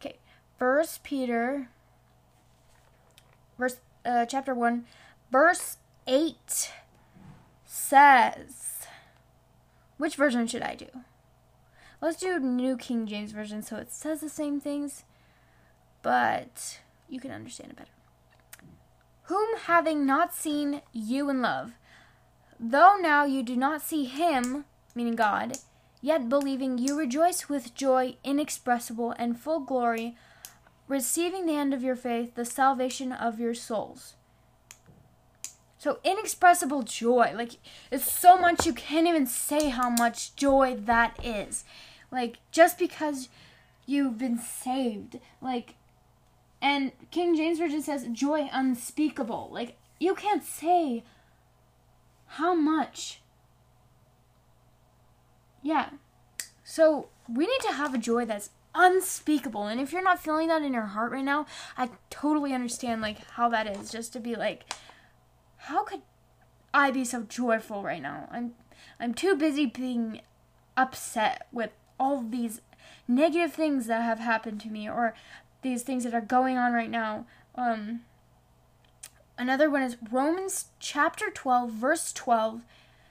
Okay, 0.00 0.16
First 0.58 1.02
Peter, 1.02 1.68
verse 3.58 3.80
uh, 4.04 4.24
chapter 4.26 4.54
one, 4.54 4.84
verse 5.30 5.78
eight 6.06 6.72
says, 7.64 8.86
which 9.96 10.16
version 10.16 10.46
should 10.46 10.62
I 10.62 10.74
do? 10.74 10.86
Let's 12.00 12.18
do 12.18 12.38
New 12.38 12.76
King 12.76 13.06
James 13.06 13.32
Version 13.32 13.62
so 13.62 13.76
it 13.76 13.92
says 13.92 14.20
the 14.20 14.28
same 14.28 14.60
things, 14.60 15.04
but 16.02 16.80
you 17.08 17.20
can 17.20 17.30
understand 17.30 17.72
it 17.72 17.76
better. 17.76 17.90
Whom 19.30 19.56
having 19.64 20.04
not 20.04 20.34
seen 20.34 20.82
you 20.92 21.30
in 21.30 21.40
love, 21.40 21.72
though 22.58 22.96
now 23.00 23.24
you 23.24 23.42
do 23.42 23.56
not 23.56 23.80
see 23.80 24.04
him, 24.04 24.64
meaning 24.94 25.16
God, 25.16 25.56
Yet 26.02 26.30
believing 26.30 26.78
you 26.78 26.98
rejoice 26.98 27.48
with 27.48 27.74
joy 27.74 28.16
inexpressible 28.24 29.14
and 29.18 29.38
full 29.38 29.60
glory, 29.60 30.16
receiving 30.88 31.44
the 31.46 31.56
end 31.56 31.74
of 31.74 31.82
your 31.82 31.96
faith, 31.96 32.34
the 32.34 32.44
salvation 32.44 33.12
of 33.12 33.38
your 33.38 33.54
souls. 33.54 34.14
So 35.76 35.98
inexpressible 36.04 36.82
joy, 36.82 37.32
like 37.34 37.52
it's 37.90 38.10
so 38.10 38.38
much 38.38 38.66
you 38.66 38.72
can't 38.72 39.06
even 39.06 39.26
say 39.26 39.68
how 39.68 39.90
much 39.90 40.34
joy 40.36 40.76
that 40.76 41.18
is. 41.24 41.64
Like 42.10 42.38
just 42.50 42.78
because 42.78 43.28
you've 43.86 44.18
been 44.18 44.38
saved, 44.38 45.18
like 45.40 45.74
and 46.62 46.92
King 47.10 47.36
James 47.36 47.58
Version 47.58 47.82
says 47.82 48.06
joy 48.12 48.48
unspeakable. 48.52 49.48
Like 49.52 49.76
you 49.98 50.14
can't 50.14 50.44
say 50.44 51.04
how 52.26 52.54
much 52.54 53.20
yeah. 55.62 55.90
So 56.64 57.08
we 57.28 57.46
need 57.46 57.60
to 57.62 57.72
have 57.72 57.94
a 57.94 57.98
joy 57.98 58.24
that's 58.24 58.50
unspeakable. 58.74 59.66
And 59.66 59.80
if 59.80 59.92
you're 59.92 60.02
not 60.02 60.22
feeling 60.22 60.48
that 60.48 60.62
in 60.62 60.72
your 60.72 60.82
heart 60.82 61.12
right 61.12 61.24
now, 61.24 61.46
I 61.76 61.90
totally 62.08 62.52
understand 62.52 63.00
like 63.02 63.26
how 63.32 63.48
that 63.50 63.66
is. 63.66 63.90
Just 63.90 64.12
to 64.14 64.20
be 64.20 64.34
like, 64.34 64.72
how 65.56 65.84
could 65.84 66.02
I 66.72 66.90
be 66.90 67.04
so 67.04 67.22
joyful 67.22 67.82
right 67.82 68.02
now? 68.02 68.28
I'm 68.30 68.52
I'm 68.98 69.14
too 69.14 69.34
busy 69.34 69.66
being 69.66 70.20
upset 70.76 71.46
with 71.52 71.70
all 71.98 72.22
these 72.22 72.60
negative 73.06 73.52
things 73.52 73.86
that 73.86 74.02
have 74.02 74.18
happened 74.18 74.60
to 74.62 74.68
me 74.68 74.88
or 74.88 75.14
these 75.62 75.82
things 75.82 76.04
that 76.04 76.14
are 76.14 76.20
going 76.20 76.56
on 76.56 76.72
right 76.72 76.90
now. 76.90 77.26
Um 77.54 78.00
another 79.38 79.70
one 79.70 79.82
is 79.82 79.96
Romans 80.10 80.66
chapter 80.78 81.30
12 81.30 81.70
verse 81.70 82.12
12 82.12 82.62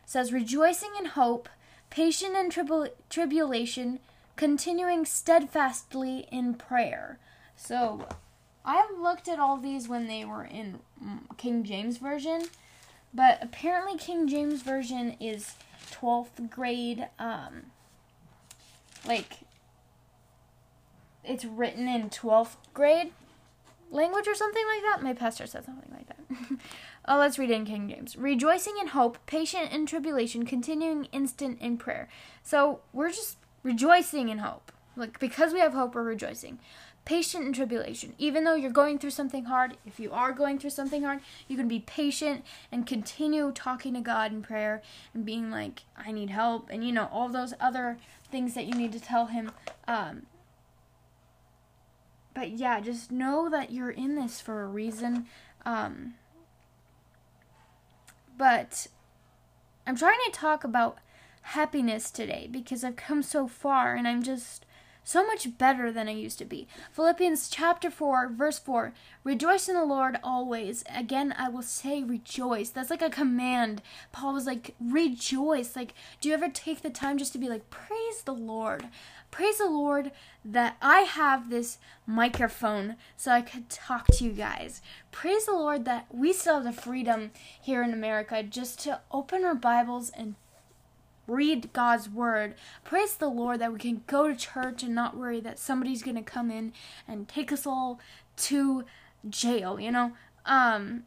says 0.06 0.34
rejoicing 0.34 0.92
in 0.98 1.06
hope 1.06 1.50
patient 1.90 2.36
in 2.36 2.50
tribul- 2.50 2.92
tribulation, 3.10 4.00
continuing 4.36 5.06
steadfastly 5.06 6.28
in 6.32 6.54
prayer. 6.54 7.18
So, 7.56 8.08
I 8.64 8.90
looked 8.98 9.28
at 9.28 9.40
all 9.40 9.58
these 9.58 9.88
when 9.88 10.08
they 10.08 10.24
were 10.26 10.44
in 10.44 10.80
King 11.38 11.64
James 11.64 11.98
Version, 11.98 12.44
but 13.14 13.40
apparently 13.42 13.98
King 13.98 14.28
James 14.28 14.62
Version 14.62 15.16
is 15.20 15.56
12th 15.92 16.50
grade, 16.50 17.08
um, 17.18 17.72
like, 19.06 19.40
it's 21.24 21.46
written 21.46 21.88
in 21.88 22.10
12th 22.10 22.56
grade 22.74 23.12
language 23.92 24.28
or 24.28 24.36
something 24.36 24.64
like 24.74 24.84
that. 24.84 25.04
My 25.04 25.14
pastor 25.14 25.48
said 25.48 25.66
something 25.66 25.92
like 25.92 26.08
that. 26.08 26.60
Uh, 27.06 27.18
let's 27.20 27.40
read 27.40 27.52
in 27.52 27.66
King 27.66 27.90
James. 27.90 28.16
Rejoicing 28.16 28.76
in 28.80 28.88
hope, 28.88 29.18
patient 29.26 29.72
in 29.72 29.86
tribulation, 29.86 30.46
continuing 30.46 31.06
instant 31.06 31.60
in 31.60 31.78
prayer. 31.78 32.08
So 32.44 32.82
we're 32.94 33.10
just 33.10 33.38
rejoicing 33.64 34.30
in 34.30 34.40
hope. 34.40 34.72
Like 34.96 35.20
because 35.20 35.54
we 35.54 35.60
have 35.60 35.74
hope, 35.74 35.96
we're 35.96 36.04
rejoicing. 36.04 36.60
Patient 37.06 37.46
in 37.46 37.54
tribulation. 37.54 38.14
Even 38.18 38.44
though 38.44 38.54
you're 38.56 38.70
going 38.70 39.00
through 39.00 39.12
something 39.12 39.46
hard, 39.46 39.78
if 39.86 40.00
you 40.00 40.12
are 40.12 40.32
going 40.32 40.60
through 40.60 40.70
something 40.70 41.04
hard, 41.04 41.22
you 41.48 41.58
can 41.58 41.68
be 41.68 41.80
patient 41.80 42.44
and 42.72 42.86
continue 42.86 43.52
talking 43.52 43.94
to 43.96 44.02
God 44.02 44.32
in 44.32 44.44
prayer 44.44 44.84
and 45.14 45.26
being 45.26 45.50
like, 45.50 45.84
I 45.98 46.12
need 46.12 46.30
help, 46.30 46.68
and 46.70 46.86
you 46.86 46.92
know, 46.92 47.10
all 47.12 47.30
those 47.30 47.54
other 47.60 47.98
things 48.30 48.54
that 48.54 48.66
you 48.66 48.74
need 48.74 48.92
to 48.92 49.00
tell 49.00 49.28
Him. 49.28 49.52
Um, 49.88 50.24
but 52.34 52.52
yeah, 52.52 52.80
just 52.80 53.12
know 53.12 53.50
that 53.50 53.72
you're 53.72 53.92
in 53.92 54.16
this 54.16 54.40
for 54.40 54.64
a 54.64 54.68
reason. 54.68 55.26
Um, 55.66 56.16
but 58.38 58.88
I'm 59.86 59.96
trying 59.96 60.20
to 60.26 60.32
talk 60.32 60.64
about 60.64 61.00
happiness 61.42 62.12
today 62.12 62.48
because 62.50 62.84
I've 62.84 62.96
come 62.96 63.24
so 63.24 63.48
far 63.48 63.96
and 63.96 64.08
I'm 64.08 64.24
just 64.24 64.66
so 65.04 65.26
much 65.26 65.58
better 65.58 65.92
than 65.92 66.08
I 66.08 66.12
used 66.12 66.38
to 66.40 66.46
be. 66.46 66.68
Philippians 66.92 67.50
chapter 67.50 67.90
4, 67.90 68.30
verse 68.30 68.60
4 68.60 68.94
Rejoice 69.24 69.68
in 69.68 69.76
the 69.76 69.86
Lord 69.86 70.18
always. 70.24 70.84
Again, 70.94 71.34
I 71.38 71.50
will 71.50 71.62
say 71.62 72.04
rejoice. 72.04 72.70
That's 72.70 72.90
like 72.90 73.02
a 73.02 73.10
command. 73.10 73.82
Paul 74.12 74.34
was 74.34 74.46
like, 74.46 74.76
Rejoice. 74.80 75.76
Like, 75.76 75.94
do 76.22 76.30
you 76.30 76.36
ever 76.36 76.50
take 76.50 76.82
the 76.82 76.90
time 76.90 77.18
just 77.18 77.34
to 77.34 77.40
be 77.40 77.50
like, 77.50 77.70
Praise 77.70 78.22
the 78.24 78.34
Lord? 78.34 78.88
praise 79.32 79.58
the 79.58 79.70
Lord 79.70 80.12
that 80.44 80.78
I 80.82 81.02
have 81.02 81.50
this 81.50 81.78
microphone 82.06 82.96
so 83.16 83.32
I 83.32 83.42
could 83.42 83.70
talk 83.70 84.08
to 84.08 84.24
you 84.24 84.32
guys. 84.32 84.82
Praise 85.12 85.46
the 85.46 85.54
Lord 85.54 85.86
that 85.86 86.08
we 86.14 86.34
still 86.34 86.56
have 86.56 86.64
the 86.64 86.82
freedom 86.82 87.32
here 87.62 87.84
in 87.84 87.94
America 87.94 88.42
just 88.44 88.80
to 88.84 89.02
open 89.12 89.44
our 89.44 89.56
Bibles 89.56 90.10
and 90.10 90.36
read 91.30 91.72
God's 91.74 92.10
word. 92.10 92.56
Praise 92.84 93.16
the 93.16 93.28
Lord 93.28 93.60
that 93.62 93.72
we 93.72 93.80
can 93.80 94.04
go 94.08 94.28
to 94.28 94.36
church 94.36 94.84
and 94.84 94.96
not 94.96 95.18
worry 95.18 95.40
that 95.42 95.60
somebody's 95.60 96.04
going 96.04 96.18
to 96.18 96.24
come 96.24 96.50
in 96.52 96.74
and 97.08 97.28
take 97.28 97.52
us 97.52 97.66
all 97.68 98.00
to 98.38 98.86
jail, 99.30 99.80
you 99.80 99.92
know? 99.92 100.14
Um 100.46 101.04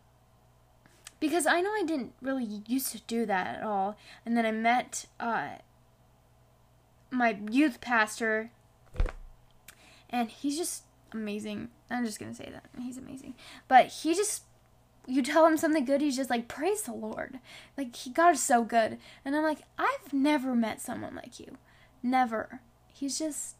because 1.23 1.47
I 1.47 1.61
know 1.61 1.71
I 1.71 1.85
didn't 1.87 2.15
really 2.21 2.63
used 2.67 2.91
to 2.91 3.01
do 3.07 3.25
that 3.27 3.59
at 3.59 3.63
all. 3.63 3.97
And 4.27 4.37
then 4.37 4.45
I 4.45 4.51
met 4.51 5.07
uh, 5.21 5.51
my 7.13 7.39
youth 7.49 7.81
pastor, 7.81 8.51
and 10.11 10.29
he's 10.29 10.59
just 10.59 10.83
amazing. 11.13 11.69
I'm 11.89 12.05
just 12.05 12.19
gonna 12.19 12.35
say 12.35 12.51
that 12.53 12.65
he's 12.77 12.99
amazing, 12.99 13.35
but 13.69 13.87
he 13.87 14.17
just 14.17 14.43
you 15.07 15.23
tell 15.23 15.47
him 15.47 15.57
something 15.57 15.85
good, 15.85 16.01
he's 16.01 16.17
just 16.17 16.31
like, 16.31 16.49
praise 16.49 16.83
the 16.83 16.93
Lord. 16.93 17.41
Like, 17.77 17.95
he, 17.95 18.11
God 18.11 18.35
is 18.35 18.43
so 18.43 18.63
good. 18.63 18.99
And 19.25 19.35
I'm 19.35 19.43
like, 19.43 19.63
I've 19.79 20.13
never 20.13 20.55
met 20.55 20.81
someone 20.81 21.15
like 21.15 21.41
you. 21.41 21.57
Never. 22.03 22.61
He's 22.93 23.19
just, 23.19 23.57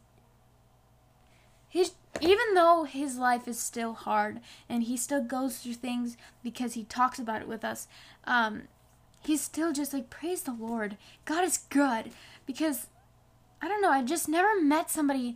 he's, 1.67 1.91
even 2.21 2.53
though 2.53 2.85
his 2.85 3.17
life 3.17 3.47
is 3.47 3.59
still 3.59 3.93
hard 3.93 4.39
and 4.69 4.83
he 4.83 4.95
still 4.95 5.21
goes 5.23 5.57
through 5.57 5.73
things 5.73 6.15
because 6.43 6.73
he 6.73 6.85
talks 6.85 7.19
about 7.19 7.41
it 7.41 7.47
with 7.47 7.65
us, 7.65 7.87
um, 8.25 8.63
he's 9.21 9.41
still 9.41 9.73
just 9.73 9.93
like, 9.93 10.09
praise 10.09 10.43
the 10.43 10.53
Lord. 10.53 10.97
God 11.25 11.43
is 11.43 11.65
good. 11.69 12.11
Because, 12.45 12.87
I 13.61 13.67
don't 13.67 13.81
know, 13.81 13.91
I 13.91 14.03
just 14.03 14.29
never 14.29 14.61
met 14.61 14.89
somebody 14.89 15.35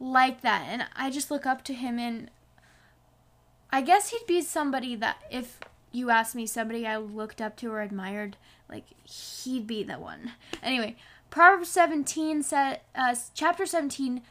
like 0.00 0.40
that. 0.42 0.66
And 0.68 0.86
I 0.96 1.10
just 1.10 1.30
look 1.30 1.46
up 1.46 1.62
to 1.64 1.74
him 1.74 1.98
and 1.98 2.30
I 3.70 3.82
guess 3.82 4.10
he'd 4.10 4.26
be 4.26 4.42
somebody 4.42 4.94
that 4.96 5.18
if 5.30 5.58
you 5.92 6.10
asked 6.10 6.34
me 6.34 6.46
somebody 6.46 6.86
I 6.86 6.96
looked 6.98 7.40
up 7.40 7.56
to 7.58 7.72
or 7.72 7.80
admired, 7.80 8.36
like 8.68 8.84
he'd 9.04 9.66
be 9.66 9.82
the 9.82 9.98
one. 9.98 10.32
Anyway, 10.62 10.96
Proverbs 11.30 11.68
17 11.70 12.42
said, 12.42 12.80
uh, 12.94 13.14
chapter 13.34 13.66
17, 13.66 14.22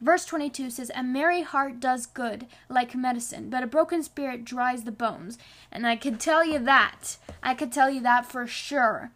verse 0.00 0.24
22 0.24 0.70
says, 0.70 0.90
"A 0.94 1.02
merry 1.02 1.42
heart 1.42 1.80
does 1.80 2.06
good, 2.06 2.46
like 2.68 2.94
medicine, 2.94 3.50
but 3.50 3.62
a 3.62 3.66
broken 3.66 4.02
spirit 4.02 4.44
dries 4.44 4.84
the 4.84 4.92
bones." 4.92 5.38
And 5.70 5.86
I 5.86 5.96
could 5.96 6.20
tell 6.20 6.44
you 6.44 6.58
that. 6.58 7.16
I 7.42 7.54
could 7.54 7.72
tell 7.72 7.90
you 7.90 8.00
that 8.02 8.26
for 8.26 8.46
sure. 8.46 9.12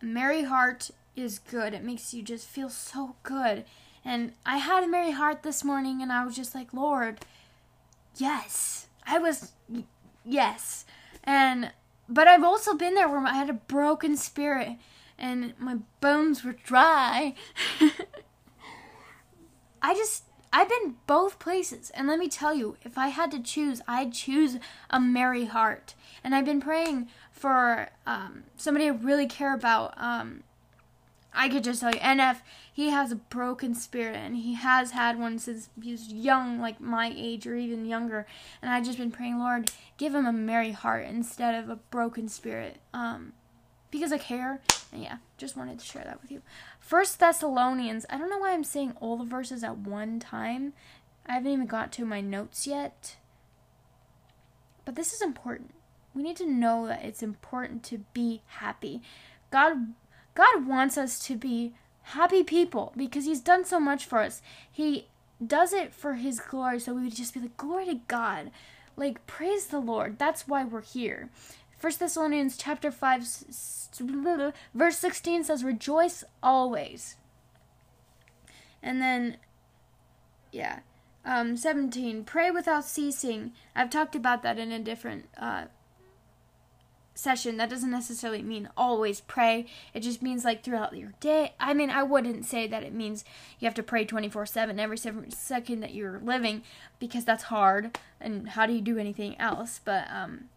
A 0.00 0.04
merry 0.04 0.44
heart 0.44 0.90
is 1.16 1.38
good. 1.38 1.74
It 1.74 1.84
makes 1.84 2.14
you 2.14 2.22
just 2.22 2.46
feel 2.46 2.68
so 2.68 3.16
good. 3.22 3.64
And 4.04 4.32
I 4.44 4.58
had 4.58 4.82
a 4.82 4.88
merry 4.88 5.12
heart 5.12 5.42
this 5.42 5.62
morning, 5.62 6.02
and 6.02 6.12
I 6.12 6.24
was 6.24 6.34
just 6.34 6.54
like, 6.54 6.72
Lord 6.72 7.20
yes, 8.16 8.86
I 9.06 9.18
was, 9.18 9.52
yes. 10.24 10.84
And, 11.24 11.72
but 12.08 12.28
I've 12.28 12.44
also 12.44 12.74
been 12.74 12.94
there 12.94 13.08
where 13.08 13.24
I 13.26 13.34
had 13.34 13.50
a 13.50 13.54
broken 13.54 14.16
spirit 14.16 14.76
and 15.18 15.54
my 15.58 15.76
bones 16.00 16.44
were 16.44 16.52
dry. 16.52 17.34
I 19.82 19.94
just, 19.94 20.24
I've 20.52 20.68
been 20.68 20.96
both 21.06 21.38
places. 21.38 21.90
And 21.90 22.08
let 22.08 22.18
me 22.18 22.28
tell 22.28 22.54
you, 22.54 22.76
if 22.82 22.98
I 22.98 23.08
had 23.08 23.30
to 23.30 23.40
choose, 23.40 23.80
I'd 23.88 24.12
choose 24.12 24.58
a 24.90 25.00
merry 25.00 25.46
heart. 25.46 25.94
And 26.24 26.34
I've 26.34 26.44
been 26.44 26.60
praying 26.60 27.08
for 27.30 27.88
um, 28.06 28.44
somebody 28.56 28.86
I 28.86 28.90
really 28.90 29.26
care 29.26 29.54
about. 29.54 29.94
Um, 29.96 30.42
I 31.34 31.48
could 31.48 31.64
just 31.64 31.80
tell 31.80 31.92
you, 31.92 32.00
NF, 32.00 32.38
he 32.72 32.90
has 32.90 33.10
a 33.10 33.16
broken 33.16 33.74
spirit, 33.74 34.16
and 34.16 34.36
he 34.36 34.54
has 34.54 34.90
had 34.90 35.18
one 35.18 35.38
since 35.38 35.70
he 35.80 35.92
was 35.92 36.12
young, 36.12 36.60
like 36.60 36.80
my 36.80 37.12
age 37.14 37.46
or 37.46 37.56
even 37.56 37.86
younger. 37.86 38.26
And 38.60 38.70
I've 38.70 38.84
just 38.84 38.98
been 38.98 39.10
praying, 39.10 39.38
Lord, 39.38 39.70
give 39.96 40.14
him 40.14 40.26
a 40.26 40.32
merry 40.32 40.72
heart 40.72 41.06
instead 41.06 41.54
of 41.54 41.70
a 41.70 41.76
broken 41.76 42.28
spirit, 42.28 42.78
um, 42.92 43.32
because 43.90 44.12
I 44.12 44.18
care. 44.18 44.60
And 44.92 45.02
yeah, 45.02 45.18
just 45.38 45.56
wanted 45.56 45.78
to 45.78 45.86
share 45.86 46.04
that 46.04 46.20
with 46.20 46.30
you. 46.30 46.42
First 46.78 47.18
Thessalonians. 47.18 48.04
I 48.10 48.18
don't 48.18 48.28
know 48.28 48.38
why 48.38 48.52
I'm 48.52 48.64
saying 48.64 48.94
all 49.00 49.16
the 49.16 49.24
verses 49.24 49.64
at 49.64 49.78
one 49.78 50.20
time. 50.20 50.74
I 51.24 51.32
haven't 51.34 51.52
even 51.52 51.66
got 51.66 51.92
to 51.92 52.04
my 52.04 52.20
notes 52.20 52.66
yet. 52.66 53.16
But 54.84 54.96
this 54.96 55.12
is 55.12 55.22
important. 55.22 55.74
We 56.14 56.22
need 56.22 56.36
to 56.36 56.46
know 56.46 56.86
that 56.86 57.04
it's 57.04 57.22
important 57.22 57.84
to 57.84 58.04
be 58.12 58.42
happy. 58.46 59.00
God 59.50 59.94
God 60.34 60.66
wants 60.66 60.96
us 60.96 61.18
to 61.26 61.36
be 61.36 61.74
happy 62.02 62.42
people 62.42 62.92
because 62.96 63.24
He's 63.24 63.40
done 63.40 63.64
so 63.64 63.78
much 63.78 64.04
for 64.04 64.20
us. 64.20 64.42
He 64.70 65.08
does 65.44 65.72
it 65.72 65.92
for 65.92 66.14
His 66.14 66.40
glory, 66.40 66.80
so 66.80 66.94
we 66.94 67.04
would 67.04 67.16
just 67.16 67.34
be 67.34 67.40
like, 67.40 67.56
Glory 67.56 67.86
to 67.86 68.00
God. 68.08 68.50
Like, 68.96 69.26
praise 69.26 69.66
the 69.66 69.80
Lord. 69.80 70.18
That's 70.18 70.46
why 70.46 70.64
we're 70.64 70.82
here. 70.82 71.30
First 71.82 71.98
Thessalonians 71.98 72.56
chapter 72.56 72.92
5 72.92 73.26
verse 74.72 74.98
16 74.98 75.42
says 75.42 75.64
rejoice 75.64 76.22
always. 76.40 77.16
And 78.80 79.02
then 79.02 79.38
yeah. 80.52 80.80
Um 81.24 81.56
17 81.56 82.22
pray 82.22 82.52
without 82.52 82.84
ceasing. 82.84 83.52
I've 83.74 83.90
talked 83.90 84.14
about 84.14 84.44
that 84.44 84.60
in 84.60 84.70
a 84.70 84.78
different 84.78 85.24
uh 85.36 85.64
session, 87.14 87.56
that 87.58 87.70
doesn't 87.70 87.90
necessarily 87.90 88.42
mean 88.42 88.68
always 88.76 89.20
pray. 89.20 89.66
It 89.94 90.00
just 90.00 90.22
means 90.22 90.44
like 90.44 90.62
throughout 90.62 90.96
your 90.96 91.12
day. 91.20 91.54
I 91.60 91.74
mean, 91.74 91.90
I 91.90 92.02
wouldn't 92.02 92.44
say 92.44 92.66
that 92.66 92.82
it 92.82 92.94
means 92.94 93.24
you 93.58 93.66
have 93.66 93.74
to 93.74 93.82
pray 93.82 94.04
24 94.04 94.46
7 94.46 94.78
every 94.78 94.98
second 94.98 95.80
that 95.80 95.94
you're 95.94 96.20
living 96.20 96.62
because 96.98 97.24
that's 97.24 97.44
hard. 97.44 97.98
And 98.20 98.50
how 98.50 98.66
do 98.66 98.72
you 98.72 98.80
do 98.80 98.98
anything 98.98 99.38
else? 99.38 99.80
But, 99.84 100.06
um, 100.10 100.48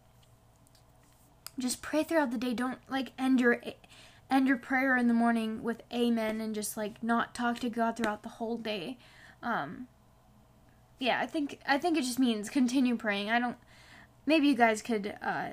just 1.58 1.82
pray 1.82 2.02
throughout 2.02 2.30
the 2.30 2.38
day. 2.38 2.54
Don't 2.54 2.78
like 2.88 3.12
end 3.18 3.40
your 3.40 3.60
end 4.30 4.48
your 4.48 4.56
prayer 4.56 4.96
in 4.96 5.08
the 5.08 5.14
morning 5.14 5.62
with 5.62 5.82
amen 5.92 6.40
and 6.40 6.54
just 6.54 6.76
like 6.76 7.02
not 7.02 7.34
talk 7.34 7.58
to 7.60 7.70
God 7.70 7.96
throughout 7.96 8.22
the 8.22 8.28
whole 8.28 8.58
day. 8.58 8.98
Um 9.42 9.88
yeah, 10.98 11.20
I 11.20 11.26
think 11.26 11.60
I 11.66 11.78
think 11.78 11.96
it 11.96 12.02
just 12.02 12.18
means 12.18 12.50
continue 12.50 12.96
praying. 12.96 13.30
I 13.30 13.38
don't 13.38 13.56
maybe 14.26 14.48
you 14.48 14.54
guys 14.54 14.82
could 14.82 15.14
uh 15.22 15.50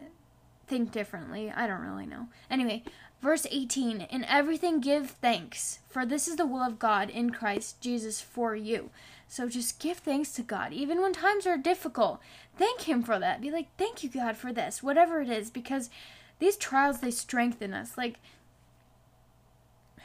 think 0.68 0.92
differently. 0.92 1.52
I 1.52 1.68
don't 1.68 1.82
really 1.82 2.06
know. 2.06 2.28
Anyway, 2.50 2.84
verse 3.22 3.46
18 3.50 4.02
In 4.02 4.24
everything 4.26 4.80
give 4.80 5.12
thanks, 5.12 5.80
for 5.90 6.06
this 6.06 6.28
is 6.28 6.36
the 6.36 6.46
will 6.46 6.62
of 6.62 6.80
God 6.80 7.10
in 7.10 7.32
Christ 7.32 7.82
Jesus 7.82 8.22
for 8.22 8.56
you. 8.56 8.90
So 9.28 9.50
just 9.50 9.80
give 9.80 9.98
thanks 9.98 10.32
to 10.34 10.44
God, 10.44 10.74
even 10.74 11.02
when 11.02 11.14
times 11.14 11.48
are 11.48 11.58
difficult. 11.58 12.20
Thank 12.58 12.82
Him 12.82 13.02
for 13.04 13.18
that. 13.20 13.42
Be 13.42 13.50
like, 13.50 13.68
thank 13.78 14.04
you, 14.04 14.10
God, 14.10 14.38
for 14.38 14.54
this, 14.54 14.84
whatever 14.84 15.22
it 15.22 15.30
is, 15.30 15.50
because 15.50 15.90
these 16.40 16.58
trials, 16.58 17.00
they 17.00 17.12
strengthen 17.12 17.74
us. 17.74 17.98
Like, 17.98 18.20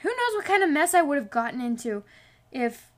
who 0.03 0.09
knows 0.09 0.35
what 0.35 0.45
kind 0.45 0.63
of 0.63 0.71
mess 0.71 0.95
I 0.95 1.03
would 1.03 1.19
have 1.19 1.31
gotten 1.31 1.61
into 1.61 2.05
if 2.53 2.91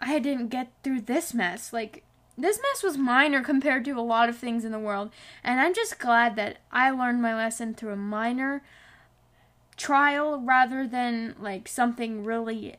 I 0.00 0.18
didn't 0.18 0.48
get 0.48 0.72
through 0.82 1.02
this 1.02 1.34
mess. 1.34 1.72
Like, 1.72 2.02
this 2.40 2.58
mess 2.58 2.82
was 2.82 2.96
minor 2.96 3.42
compared 3.42 3.84
to 3.86 3.92
a 3.92 4.00
lot 4.00 4.28
of 4.28 4.36
things 4.36 4.64
in 4.64 4.72
the 4.72 4.78
world, 4.78 5.10
and 5.44 5.60
I'm 5.60 5.74
just 5.74 5.98
glad 5.98 6.36
that 6.36 6.58
I 6.72 6.90
learned 6.90 7.22
my 7.22 7.34
lesson 7.34 7.74
through 7.74 7.92
a 7.92 7.96
minor 7.96 8.62
trial 9.76 10.40
rather 10.40 10.86
than 10.86 11.34
like 11.40 11.66
something 11.66 12.24
really 12.24 12.76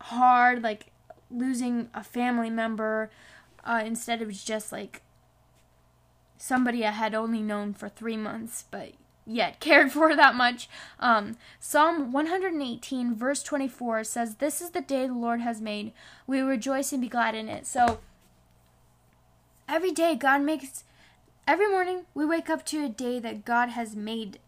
hard, 0.00 0.62
like 0.62 0.86
losing 1.30 1.88
a 1.94 2.02
family 2.02 2.50
member, 2.50 3.10
uh, 3.64 3.82
instead 3.84 4.22
of 4.22 4.32
just 4.32 4.72
like 4.72 5.02
somebody 6.38 6.84
I 6.84 6.90
had 6.90 7.14
only 7.14 7.42
known 7.42 7.72
for 7.74 7.88
three 7.88 8.16
months, 8.16 8.64
but 8.70 8.92
yet 9.26 9.60
cared 9.60 9.92
for 9.92 10.14
that 10.14 10.34
much. 10.34 10.68
Um, 11.00 11.36
Psalm 11.60 12.12
118, 12.12 13.14
verse 13.14 13.42
24 13.42 14.04
says, 14.04 14.36
This 14.36 14.60
is 14.60 14.70
the 14.70 14.80
day 14.80 15.06
the 15.06 15.14
Lord 15.14 15.40
has 15.40 15.60
made. 15.60 15.92
We 16.26 16.40
rejoice 16.40 16.92
and 16.92 17.02
be 17.02 17.08
glad 17.08 17.34
in 17.34 17.48
it. 17.48 17.66
So, 17.66 17.98
Every 19.68 19.90
day, 19.90 20.14
God 20.14 20.42
makes, 20.42 20.84
every 21.46 21.68
morning, 21.68 22.02
we 22.14 22.24
wake 22.24 22.48
up 22.48 22.64
to 22.66 22.84
a 22.84 22.88
day 22.88 23.18
that 23.18 23.44
God 23.44 23.70
has 23.70 23.96
made 23.96 24.38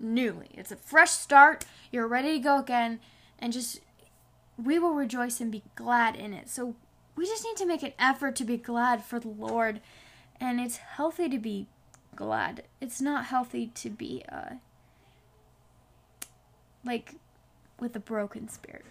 newly. 0.00 0.48
It's 0.54 0.72
a 0.72 0.76
fresh 0.76 1.10
start. 1.10 1.64
You're 1.92 2.08
ready 2.08 2.32
to 2.34 2.38
go 2.38 2.58
again. 2.58 3.00
And 3.38 3.52
just, 3.52 3.80
we 4.56 4.78
will 4.78 4.94
rejoice 4.94 5.40
and 5.40 5.52
be 5.52 5.62
glad 5.74 6.16
in 6.16 6.32
it. 6.32 6.48
So 6.48 6.74
we 7.16 7.26
just 7.26 7.44
need 7.44 7.56
to 7.58 7.66
make 7.66 7.82
an 7.82 7.92
effort 7.98 8.34
to 8.36 8.44
be 8.44 8.56
glad 8.56 9.04
for 9.04 9.20
the 9.20 9.28
Lord. 9.28 9.80
And 10.40 10.60
it's 10.60 10.76
healthy 10.76 11.28
to 11.28 11.38
be 11.38 11.66
glad. 12.14 12.62
It's 12.80 13.00
not 13.00 13.26
healthy 13.26 13.68
to 13.68 13.90
be, 13.90 14.24
uh, 14.30 14.54
like, 16.84 17.16
with 17.78 17.94
a 17.94 18.00
broken 18.00 18.48
spirit. 18.48 18.86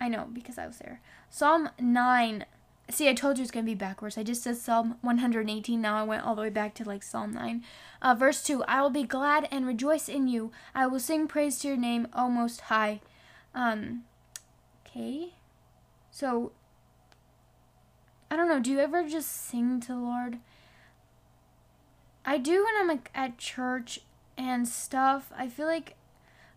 I 0.00 0.08
know 0.08 0.28
because 0.32 0.58
I 0.58 0.66
was 0.66 0.78
there. 0.78 1.00
Psalm 1.30 1.70
9 1.80 2.44
See, 2.88 3.08
I 3.08 3.14
told 3.14 3.36
you 3.36 3.42
it's 3.42 3.50
going 3.50 3.64
to 3.64 3.70
be 3.70 3.74
backwards. 3.74 4.16
I 4.16 4.22
just 4.22 4.42
said 4.42 4.56
Psalm 4.56 4.96
118. 5.00 5.80
Now 5.80 5.96
I 5.96 6.04
went 6.04 6.24
all 6.24 6.36
the 6.36 6.42
way 6.42 6.50
back 6.50 6.72
to 6.74 6.84
like 6.84 7.02
Psalm 7.02 7.32
9. 7.32 7.64
Uh, 8.00 8.14
verse 8.14 8.44
2 8.44 8.62
I 8.64 8.80
will 8.80 8.90
be 8.90 9.02
glad 9.02 9.48
and 9.50 9.66
rejoice 9.66 10.08
in 10.08 10.28
you. 10.28 10.52
I 10.74 10.86
will 10.86 11.00
sing 11.00 11.26
praise 11.26 11.58
to 11.60 11.68
your 11.68 11.76
name, 11.76 12.06
O 12.14 12.28
Most 12.28 12.62
High. 12.62 13.00
Um, 13.54 14.04
okay. 14.86 15.32
So, 16.12 16.52
I 18.30 18.36
don't 18.36 18.48
know. 18.48 18.60
Do 18.60 18.70
you 18.70 18.78
ever 18.78 19.08
just 19.08 19.32
sing 19.32 19.80
to 19.80 19.88
the 19.88 19.98
Lord? 19.98 20.38
I 22.24 22.38
do 22.38 22.64
when 22.64 22.74
I'm 22.78 22.88
like 22.88 23.10
at 23.14 23.36
church 23.36 24.00
and 24.38 24.68
stuff. 24.68 25.32
I 25.36 25.48
feel 25.48 25.66
like, 25.66 25.96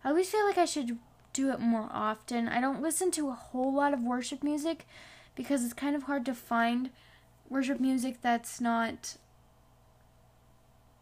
I 0.04 0.10
always 0.10 0.30
feel 0.30 0.46
like 0.46 0.58
I 0.58 0.64
should 0.64 0.98
do 1.32 1.50
it 1.50 1.58
more 1.58 1.88
often. 1.92 2.48
I 2.48 2.60
don't 2.60 2.82
listen 2.82 3.10
to 3.12 3.28
a 3.28 3.32
whole 3.32 3.74
lot 3.74 3.92
of 3.92 4.02
worship 4.02 4.44
music 4.44 4.86
because 5.40 5.64
it's 5.64 5.72
kind 5.72 5.96
of 5.96 6.02
hard 6.02 6.26
to 6.26 6.34
find 6.34 6.90
worship 7.48 7.80
music 7.80 8.18
that's 8.20 8.60
not 8.60 9.16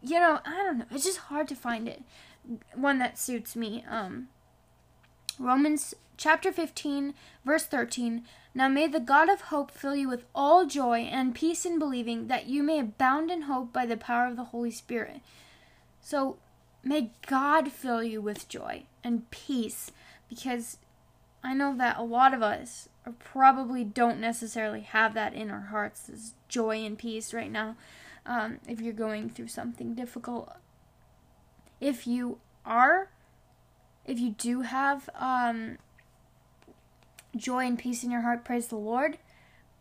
you 0.01 0.17
know, 0.17 0.39
I 0.45 0.55
don't 0.63 0.77
know. 0.77 0.85
It's 0.91 1.03
just 1.03 1.17
hard 1.17 1.49
to 1.49 1.55
find 1.55 1.85
it 1.89 2.03
one 2.73 2.99
that 2.99 3.19
suits 3.19 3.57
me. 3.57 3.83
Um 3.89 4.29
Romans 5.37 5.93
chapter 6.15 6.53
15 6.53 7.13
verse 7.45 7.65
13 7.65 8.23
Now 8.55 8.69
may 8.69 8.87
the 8.87 9.01
God 9.01 9.29
of 9.29 9.41
hope 9.41 9.71
fill 9.71 9.97
you 9.97 10.07
with 10.07 10.23
all 10.33 10.65
joy 10.65 10.99
and 10.99 11.35
peace 11.35 11.65
in 11.65 11.77
believing 11.77 12.27
that 12.27 12.47
you 12.47 12.63
may 12.63 12.79
abound 12.79 13.29
in 13.29 13.41
hope 13.41 13.73
by 13.73 13.85
the 13.85 13.97
power 13.97 14.25
of 14.25 14.37
the 14.37 14.45
Holy 14.45 14.71
Spirit. 14.71 15.19
So 15.99 16.37
may 16.81 17.11
God 17.27 17.73
fill 17.73 18.01
you 18.01 18.21
with 18.21 18.47
joy 18.47 18.83
and 19.03 19.29
peace 19.31 19.91
because 20.29 20.77
I 21.43 21.53
know 21.53 21.75
that 21.75 21.97
a 21.97 22.03
lot 22.03 22.33
of 22.33 22.41
us 22.41 22.87
probably 23.17 23.83
don't 23.83 24.19
necessarily 24.19 24.81
have 24.81 25.13
that 25.13 25.33
in 25.33 25.49
our 25.49 25.67
hearts, 25.71 26.03
this 26.03 26.33
joy 26.47 26.85
and 26.85 26.97
peace 26.97 27.33
right 27.33 27.51
now. 27.51 27.75
Um, 28.25 28.59
if 28.67 28.79
you're 28.81 28.93
going 28.93 29.29
through 29.29 29.47
something 29.47 29.95
difficult, 29.95 30.51
if 31.79 32.05
you 32.05 32.39
are, 32.65 33.09
if 34.05 34.19
you 34.19 34.31
do 34.31 34.61
have 34.61 35.09
um, 35.15 35.77
joy 37.35 37.65
and 37.65 37.79
peace 37.79 38.03
in 38.03 38.11
your 38.11 38.21
heart, 38.21 38.45
praise 38.45 38.67
the 38.67 38.75
Lord. 38.75 39.17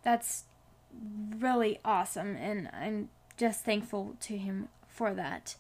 That's 0.03 0.45
really 1.39 1.79
awesome, 1.85 2.37
and 2.37 2.71
I'm 2.73 3.11
just 3.37 3.65
thankful 3.65 4.17
to 4.21 4.37
Him 4.37 4.69
for 4.87 5.15
that. 5.15 5.57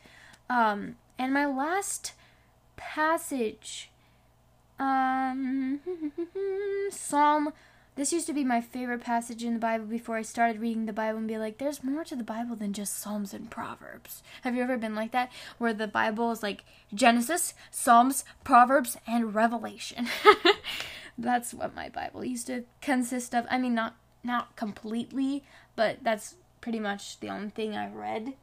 Um, 0.49 0.97
and 1.19 1.35
my 1.35 1.47
last 1.47 2.13
passage 2.77 3.91
um, 4.79 5.81
Psalm. 6.91 7.53
This 7.97 8.13
used 8.13 8.29
to 8.29 8.33
be 8.33 8.45
my 8.45 8.61
favorite 8.61 9.01
passage 9.01 9.43
in 9.43 9.55
the 9.55 9.59
Bible 9.59 9.87
before 9.87 10.17
I 10.17 10.23
started 10.23 10.61
reading 10.61 10.87
the 10.87 10.93
Bible 10.93 11.19
and 11.19 11.27
be 11.27 11.37
like, 11.37 11.59
there's 11.59 11.83
more 11.83 12.05
to 12.05 12.15
the 12.15 12.23
Bible 12.23 12.55
than 12.55 12.73
just 12.73 12.97
Psalms 12.97 13.35
and 13.35 13.51
Proverbs. 13.51 14.23
Have 14.43 14.55
you 14.55 14.63
ever 14.63 14.77
been 14.77 14.95
like 14.95 15.11
that? 15.11 15.33
Where 15.59 15.75
the 15.75 15.89
Bible 15.89 16.31
is 16.31 16.41
like 16.41 16.63
Genesis, 16.95 17.55
Psalms, 17.73 18.25
Proverbs, 18.45 18.97
and 19.05 19.35
Revelation. 19.35 20.07
that's 21.19 21.53
what 21.53 21.75
my 21.75 21.89
Bible 21.89 22.25
used 22.25 22.47
to 22.47 22.65
consist 22.81 23.35
of. 23.35 23.47
I 23.51 23.59
mean, 23.59 23.75
not 23.75 23.97
not 24.23 24.55
completely, 24.55 25.43
but 25.75 25.99
that's 26.03 26.37
pretty 26.61 26.79
much 26.79 27.19
the 27.19 27.29
only 27.29 27.51
thing 27.51 27.75
I 27.75 27.89
read 27.89 28.35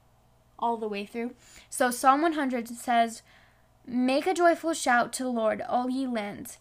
all 0.59 0.77
the 0.77 0.87
way 0.87 1.05
through. 1.05 1.31
So 1.69 1.91
Psalm 1.91 2.21
100 2.21 2.67
says, 2.67 3.21
Make 3.87 4.25
a 4.25 4.33
joyful 4.33 4.73
shout 4.73 5.13
to 5.13 5.23
the 5.23 5.29
Lord, 5.29 5.61
all 5.61 5.91
ye 5.91 6.07
lands. 6.07 6.57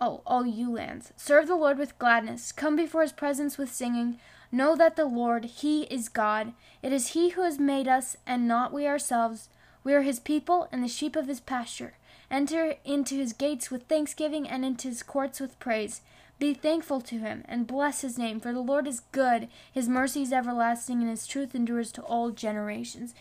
Oh, 0.00 0.22
all 0.26 0.44
you 0.44 0.72
lands. 0.72 1.12
Serve 1.16 1.46
the 1.46 1.54
Lord 1.54 1.78
with 1.78 1.98
gladness. 2.00 2.50
Come 2.50 2.74
before 2.74 3.02
his 3.02 3.12
presence 3.12 3.56
with 3.56 3.72
singing. 3.72 4.18
Know 4.50 4.74
that 4.74 4.96
the 4.96 5.04
Lord, 5.04 5.44
he 5.44 5.82
is 5.84 6.08
God. 6.08 6.52
It 6.82 6.92
is 6.92 7.08
he 7.08 7.30
who 7.30 7.42
has 7.42 7.60
made 7.60 7.86
us, 7.86 8.16
and 8.26 8.48
not 8.48 8.72
we 8.72 8.88
ourselves. 8.88 9.48
We 9.84 9.94
are 9.94 10.02
his 10.02 10.18
people 10.18 10.68
and 10.72 10.82
the 10.82 10.88
sheep 10.88 11.14
of 11.14 11.28
his 11.28 11.40
pasture. 11.40 11.94
Enter 12.28 12.74
into 12.84 13.14
his 13.14 13.32
gates 13.32 13.70
with 13.70 13.84
thanksgiving 13.84 14.48
and 14.48 14.64
into 14.64 14.88
his 14.88 15.04
courts 15.04 15.38
with 15.38 15.58
praise. 15.60 16.00
Be 16.40 16.54
thankful 16.54 17.00
to 17.02 17.18
him 17.18 17.44
and 17.48 17.68
bless 17.68 18.00
his 18.00 18.18
name, 18.18 18.40
for 18.40 18.52
the 18.52 18.58
Lord 18.58 18.88
is 18.88 19.02
good. 19.12 19.46
His 19.72 19.88
mercy 19.88 20.22
is 20.22 20.32
everlasting, 20.32 21.00
and 21.00 21.08
his 21.08 21.28
truth 21.28 21.54
endures 21.54 21.92
to 21.92 22.02
all 22.02 22.30
generations. 22.30 23.14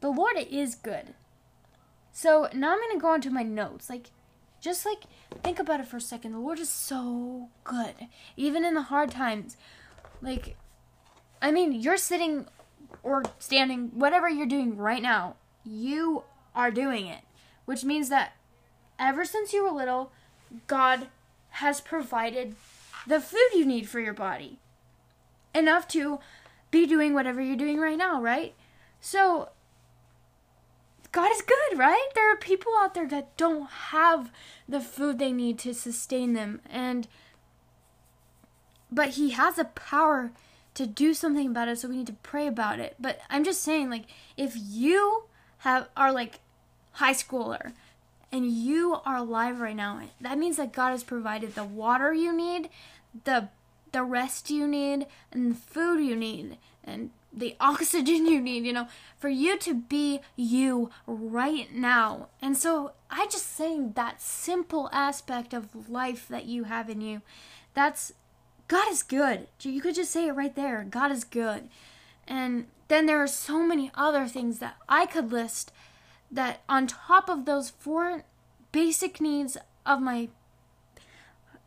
The 0.00 0.10
Lord 0.10 0.36
is 0.36 0.74
good. 0.74 1.14
So 2.12 2.48
now 2.54 2.72
I'm 2.72 2.78
going 2.78 2.96
to 2.96 3.00
go 3.00 3.14
into 3.14 3.30
my 3.30 3.42
notes. 3.42 3.88
Like, 3.88 4.10
just 4.60 4.86
like 4.86 5.04
think 5.42 5.58
about 5.58 5.80
it 5.80 5.86
for 5.86 5.96
a 5.96 6.00
second. 6.00 6.32
The 6.32 6.38
Lord 6.38 6.58
is 6.58 6.68
so 6.68 7.48
good, 7.64 7.94
even 8.36 8.64
in 8.64 8.74
the 8.74 8.82
hard 8.82 9.10
times. 9.10 9.56
Like, 10.20 10.56
I 11.40 11.50
mean, 11.50 11.72
you're 11.72 11.96
sitting 11.96 12.46
or 13.02 13.24
standing, 13.38 13.90
whatever 13.94 14.28
you're 14.28 14.46
doing 14.46 14.76
right 14.76 15.02
now, 15.02 15.36
you 15.64 16.22
are 16.54 16.70
doing 16.70 17.06
it, 17.06 17.22
which 17.64 17.84
means 17.84 18.08
that 18.10 18.34
ever 18.98 19.24
since 19.24 19.52
you 19.52 19.64
were 19.64 19.70
little, 19.70 20.12
God 20.66 21.08
has 21.50 21.80
provided 21.80 22.54
the 23.06 23.20
food 23.20 23.48
you 23.54 23.66
need 23.66 23.88
for 23.88 23.98
your 23.98 24.14
body 24.14 24.58
enough 25.54 25.88
to 25.88 26.20
be 26.70 26.86
doing 26.86 27.14
whatever 27.14 27.40
you're 27.40 27.56
doing 27.56 27.78
right 27.78 27.98
now, 27.98 28.20
right? 28.20 28.54
So 29.00 29.48
God 31.12 31.30
is 31.30 31.42
good, 31.42 31.78
right? 31.78 32.08
There 32.14 32.32
are 32.32 32.36
people 32.36 32.72
out 32.78 32.94
there 32.94 33.06
that 33.08 33.36
don't 33.36 33.68
have 33.68 34.32
the 34.68 34.80
food 34.80 35.18
they 35.18 35.32
need 35.32 35.58
to 35.60 35.74
sustain 35.74 36.32
them 36.32 36.60
and 36.68 37.06
but 38.90 39.10
he 39.10 39.30
has 39.30 39.58
a 39.58 39.64
power 39.64 40.32
to 40.74 40.86
do 40.86 41.14
something 41.14 41.46
about 41.48 41.68
it 41.68 41.78
so 41.78 41.88
we 41.88 41.98
need 41.98 42.06
to 42.06 42.12
pray 42.14 42.46
about 42.46 42.78
it. 42.78 42.94
But 42.98 43.20
I'm 43.30 43.44
just 43.44 43.62
saying 43.62 43.90
like 43.90 44.04
if 44.36 44.54
you 44.56 45.24
have 45.58 45.88
are 45.96 46.12
like 46.12 46.40
high 46.92 47.14
schooler 47.14 47.72
and 48.30 48.50
you 48.50 48.98
are 49.04 49.16
alive 49.16 49.60
right 49.60 49.76
now, 49.76 50.00
that 50.20 50.38
means 50.38 50.56
that 50.56 50.72
God 50.72 50.90
has 50.90 51.04
provided 51.04 51.54
the 51.54 51.64
water 51.64 52.12
you 52.14 52.32
need, 52.34 52.70
the 53.24 53.48
the 53.92 54.02
rest 54.02 54.50
you 54.50 54.66
need, 54.66 55.06
and 55.30 55.52
the 55.52 55.56
food 55.56 56.00
you 56.00 56.16
need, 56.16 56.56
and 56.82 57.10
the 57.32 57.56
oxygen 57.60 58.26
you 58.26 58.40
need, 58.40 58.64
you 58.64 58.72
know, 58.72 58.88
for 59.18 59.28
you 59.28 59.58
to 59.58 59.74
be 59.74 60.20
you 60.36 60.90
right 61.06 61.74
now. 61.74 62.28
And 62.40 62.56
so 62.56 62.92
I 63.10 63.26
just 63.26 63.54
saying 63.54 63.92
that 63.94 64.20
simple 64.20 64.88
aspect 64.92 65.54
of 65.54 65.88
life 65.88 66.26
that 66.28 66.46
you 66.46 66.64
have 66.64 66.88
in 66.88 67.00
you, 67.00 67.22
that's 67.74 68.12
God 68.68 68.90
is 68.90 69.02
good. 69.02 69.48
You 69.60 69.80
could 69.80 69.94
just 69.94 70.10
say 70.10 70.28
it 70.28 70.32
right 70.32 70.54
there. 70.54 70.86
God 70.88 71.12
is 71.12 71.24
good. 71.24 71.68
And 72.26 72.66
then 72.88 73.06
there 73.06 73.22
are 73.22 73.26
so 73.26 73.62
many 73.62 73.90
other 73.94 74.26
things 74.26 74.58
that 74.60 74.76
I 74.88 75.06
could 75.06 75.32
list 75.32 75.72
that 76.30 76.62
on 76.68 76.86
top 76.86 77.28
of 77.28 77.44
those 77.44 77.70
four 77.70 78.24
basic 78.70 79.20
needs 79.20 79.58
of 79.84 80.00
my 80.00 80.28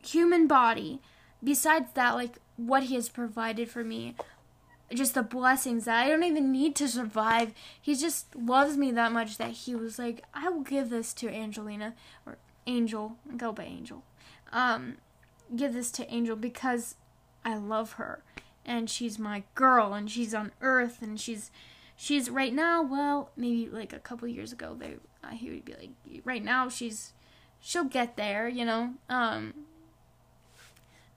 human 0.04 0.46
body, 0.46 1.00
besides 1.42 1.92
that, 1.94 2.14
like 2.14 2.38
what 2.56 2.84
He 2.84 2.94
has 2.96 3.08
provided 3.08 3.68
for 3.68 3.84
me, 3.84 4.16
just 4.92 5.14
the 5.14 5.22
blessings 5.22 5.84
that 5.84 6.04
I 6.04 6.08
don't 6.08 6.22
even 6.22 6.52
need 6.52 6.76
to 6.76 6.88
survive. 6.88 7.52
He 7.80 7.94
just 7.94 8.34
loves 8.36 8.76
me 8.76 8.92
that 8.92 9.12
much 9.12 9.38
that 9.38 9.50
he 9.50 9.74
was 9.74 9.98
like, 9.98 10.22
I 10.32 10.48
will 10.48 10.62
give 10.62 10.90
this 10.90 11.12
to 11.14 11.28
Angelina 11.28 11.94
or 12.24 12.38
Angel. 12.66 13.16
Go 13.36 13.52
by 13.52 13.64
Angel. 13.64 14.02
Um, 14.52 14.98
give 15.54 15.72
this 15.72 15.90
to 15.92 16.12
Angel 16.12 16.36
because 16.36 16.96
I 17.44 17.56
love 17.56 17.92
her 17.92 18.22
and 18.64 18.90
she's 18.90 19.18
my 19.18 19.44
girl 19.54 19.94
and 19.94 20.10
she's 20.10 20.34
on 20.34 20.52
Earth 20.60 21.00
and 21.00 21.20
she's 21.20 21.50
she's 21.96 22.28
right 22.28 22.52
now. 22.52 22.82
Well, 22.82 23.30
maybe 23.36 23.68
like 23.70 23.92
a 23.92 23.98
couple 23.98 24.28
years 24.28 24.52
ago, 24.52 24.76
they 24.78 24.96
uh, 25.24 25.30
he 25.30 25.50
would 25.50 25.64
be 25.64 25.74
like, 25.74 26.22
right 26.24 26.44
now 26.44 26.68
she's 26.68 27.12
she'll 27.60 27.84
get 27.84 28.16
there, 28.16 28.48
you 28.48 28.64
know. 28.64 28.94
Um, 29.08 29.54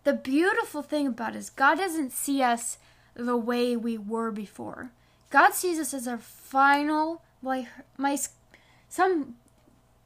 the 0.03 0.13
beautiful 0.13 0.81
thing 0.81 1.07
about 1.07 1.35
is 1.35 1.49
God 1.49 1.77
doesn't 1.77 2.11
see 2.11 2.41
us 2.41 2.77
the 3.25 3.37
way 3.37 3.75
we 3.75 3.97
were 3.97 4.31
before. 4.31 4.91
God 5.29 5.53
sees 5.53 5.79
us 5.79 5.93
as 5.93 6.07
our 6.07 6.17
final 6.17 7.21
like 7.41 7.67
my 7.97 8.17
some 8.87 9.35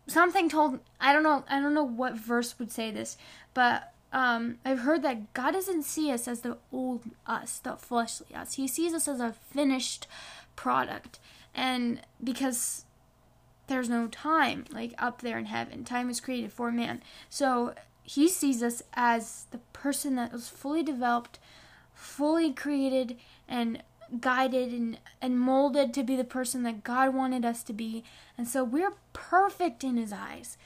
something 0.08 0.50
told 0.50 0.80
I 1.00 1.14
don't 1.14 1.24
know 1.24 1.44
I 1.50 1.60
don't 1.60 1.74
know 1.74 1.84
what 1.84 2.16
verse 2.16 2.58
would 2.60 2.72
say 2.72 2.92
this, 2.92 3.18
but 3.54 3.94
um, 4.12 4.60
I've 4.64 4.80
heard 4.80 5.02
that 5.02 5.34
God 5.34 5.52
doesn't 5.52 5.84
see 5.84 6.12
us 6.12 6.28
as 6.28 6.42
the 6.42 6.58
old 6.72 7.02
us, 7.26 7.58
the 7.58 7.76
fleshly 7.76 8.36
us. 8.36 8.54
He 8.54 8.68
sees 8.68 8.94
us 8.94 9.08
as 9.08 9.20
a 9.20 9.34
finished 9.34 10.08
product, 10.56 11.20
and 11.56 12.02
because 12.24 12.86
there's 13.68 13.90
no 13.90 14.08
time 14.08 14.66
like 14.72 14.94
up 15.00 15.22
there 15.22 15.40
in 15.40 15.46
heaven, 15.46 15.84
time 15.84 16.10
is 16.10 16.20
created 16.20 16.52
for 16.52 16.72
man. 16.72 17.02
So 17.30 17.74
He 18.04 18.28
sees 18.28 18.62
us 18.62 18.84
as 18.94 19.48
the 19.50 19.60
person 19.72 20.16
that 20.16 20.32
was 20.32 20.48
fully 20.48 20.84
developed, 20.84 21.40
fully 22.04 22.52
created 22.52 23.18
and 23.48 23.82
guided 24.20 24.72
and, 24.72 25.00
and 25.22 25.40
molded 25.40 25.94
to 25.94 26.04
be 26.04 26.16
the 26.16 26.24
person 26.24 26.64
that 26.64 26.84
God 26.84 27.14
wanted 27.14 27.46
us 27.46 27.64
to 27.64 27.74
be. 27.74 28.04
And 28.38 28.48
so 28.48 28.64
we're 28.64 28.94
perfect 29.14 29.84
in 29.84 29.98
His 29.98 30.14
eyes. 30.14 30.58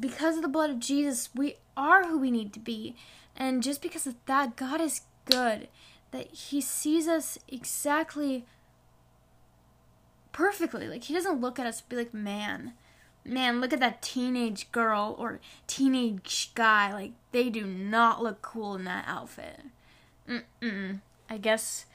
Because 0.00 0.36
of 0.36 0.42
the 0.42 0.48
blood 0.48 0.70
of 0.70 0.80
Jesus, 0.80 1.30
we 1.34 1.56
are 1.76 2.06
who 2.06 2.18
we 2.18 2.30
need 2.30 2.52
to 2.54 2.60
be. 2.60 2.96
And 3.36 3.62
just 3.62 3.80
because 3.82 4.06
of 4.06 4.16
that, 4.26 4.56
God 4.56 4.80
is 4.80 5.02
good. 5.24 5.68
That 6.10 6.28
He 6.32 6.60
sees 6.60 7.08
us 7.08 7.38
exactly 7.48 8.44
perfectly. 10.32 10.88
Like, 10.88 11.04
He 11.04 11.14
doesn't 11.14 11.40
look 11.40 11.58
at 11.58 11.66
us 11.66 11.80
and 11.80 11.88
be 11.88 11.96
like, 11.96 12.12
man, 12.12 12.72
man, 13.24 13.60
look 13.60 13.72
at 13.72 13.80
that 13.80 14.02
teenage 14.02 14.70
girl 14.72 15.16
or 15.18 15.40
teenage 15.66 16.50
guy. 16.54 16.92
Like, 16.92 17.12
they 17.32 17.50
do 17.50 17.64
not 17.64 18.22
look 18.22 18.42
cool 18.42 18.74
in 18.74 18.84
that 18.84 19.04
outfit. 19.06 19.60
Mm-mm. 20.28 21.00
I 21.28 21.38
guess 21.38 21.86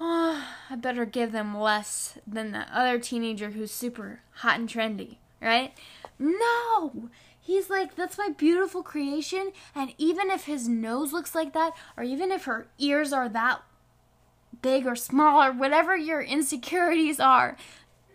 oh, 0.00 0.44
I 0.70 0.76
better 0.76 1.04
give 1.04 1.32
them 1.32 1.56
less 1.56 2.18
than 2.26 2.52
the 2.52 2.66
other 2.72 2.98
teenager 2.98 3.50
who's 3.50 3.70
super 3.70 4.20
hot 4.36 4.58
and 4.58 4.68
trendy, 4.68 5.16
right? 5.40 5.72
No! 6.18 7.10
He's 7.42 7.70
like, 7.70 7.96
that's 7.96 8.18
my 8.18 8.28
beautiful 8.36 8.82
creation, 8.82 9.52
and 9.74 9.92
even 9.98 10.30
if 10.30 10.44
his 10.44 10.68
nose 10.68 11.12
looks 11.12 11.34
like 11.34 11.52
that, 11.54 11.72
or 11.96 12.04
even 12.04 12.30
if 12.30 12.44
her 12.44 12.68
ears 12.78 13.12
are 13.12 13.28
that 13.30 13.62
big 14.62 14.86
or 14.86 14.94
small 14.94 15.42
or 15.42 15.52
whatever 15.52 15.96
your 15.96 16.20
insecurities 16.20 17.18
are. 17.18 17.56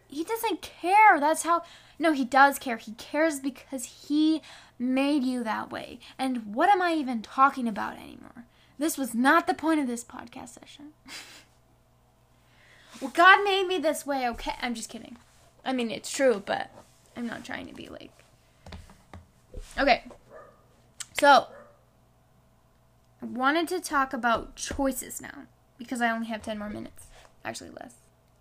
He 0.07 0.23
doesn't 0.23 0.61
care. 0.61 1.19
That's 1.19 1.43
how. 1.43 1.63
No, 1.97 2.11
he 2.11 2.25
does 2.25 2.59
care. 2.59 2.77
He 2.77 2.93
cares 2.93 3.39
because 3.39 4.07
he 4.07 4.41
made 4.77 5.23
you 5.23 5.43
that 5.43 5.71
way. 5.71 5.99
And 6.17 6.53
what 6.53 6.69
am 6.69 6.81
I 6.81 6.93
even 6.93 7.21
talking 7.21 7.67
about 7.67 7.97
anymore? 7.97 8.45
This 8.77 8.97
was 8.97 9.13
not 9.13 9.47
the 9.47 9.53
point 9.53 9.79
of 9.79 9.87
this 9.87 10.03
podcast 10.03 10.49
session. 10.59 10.89
well, 13.01 13.11
God 13.13 13.43
made 13.43 13.67
me 13.67 13.77
this 13.77 14.05
way, 14.05 14.27
okay? 14.29 14.55
I'm 14.61 14.75
just 14.75 14.89
kidding. 14.89 15.17
I 15.63 15.73
mean, 15.73 15.89
it's 15.89 16.11
true, 16.11 16.43
but 16.45 16.69
I'm 17.15 17.27
not 17.27 17.45
trying 17.45 17.67
to 17.67 17.73
be 17.73 17.87
like. 17.87 18.11
Okay. 19.79 20.03
So, 21.13 21.47
I 23.21 23.25
wanted 23.25 23.69
to 23.69 23.79
talk 23.79 24.11
about 24.11 24.55
choices 24.55 25.21
now 25.21 25.43
because 25.77 26.01
I 26.01 26.11
only 26.11 26.27
have 26.27 26.43
10 26.43 26.59
more 26.59 26.69
minutes. 26.69 27.07
Actually, 27.45 27.71
less. 27.71 27.95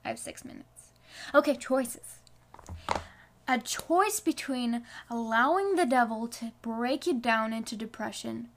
I 0.04 0.08
have 0.08 0.18
six 0.18 0.44
minutes. 0.44 0.90
Okay, 1.34 1.56
choices. 1.56 2.18
A 3.46 3.58
choice 3.58 4.20
between 4.20 4.84
allowing 5.10 5.76
the 5.76 5.84
devil 5.84 6.26
to 6.28 6.52
break 6.62 7.06
you 7.06 7.14
down 7.14 7.52
into 7.52 7.76
depression 7.76 8.48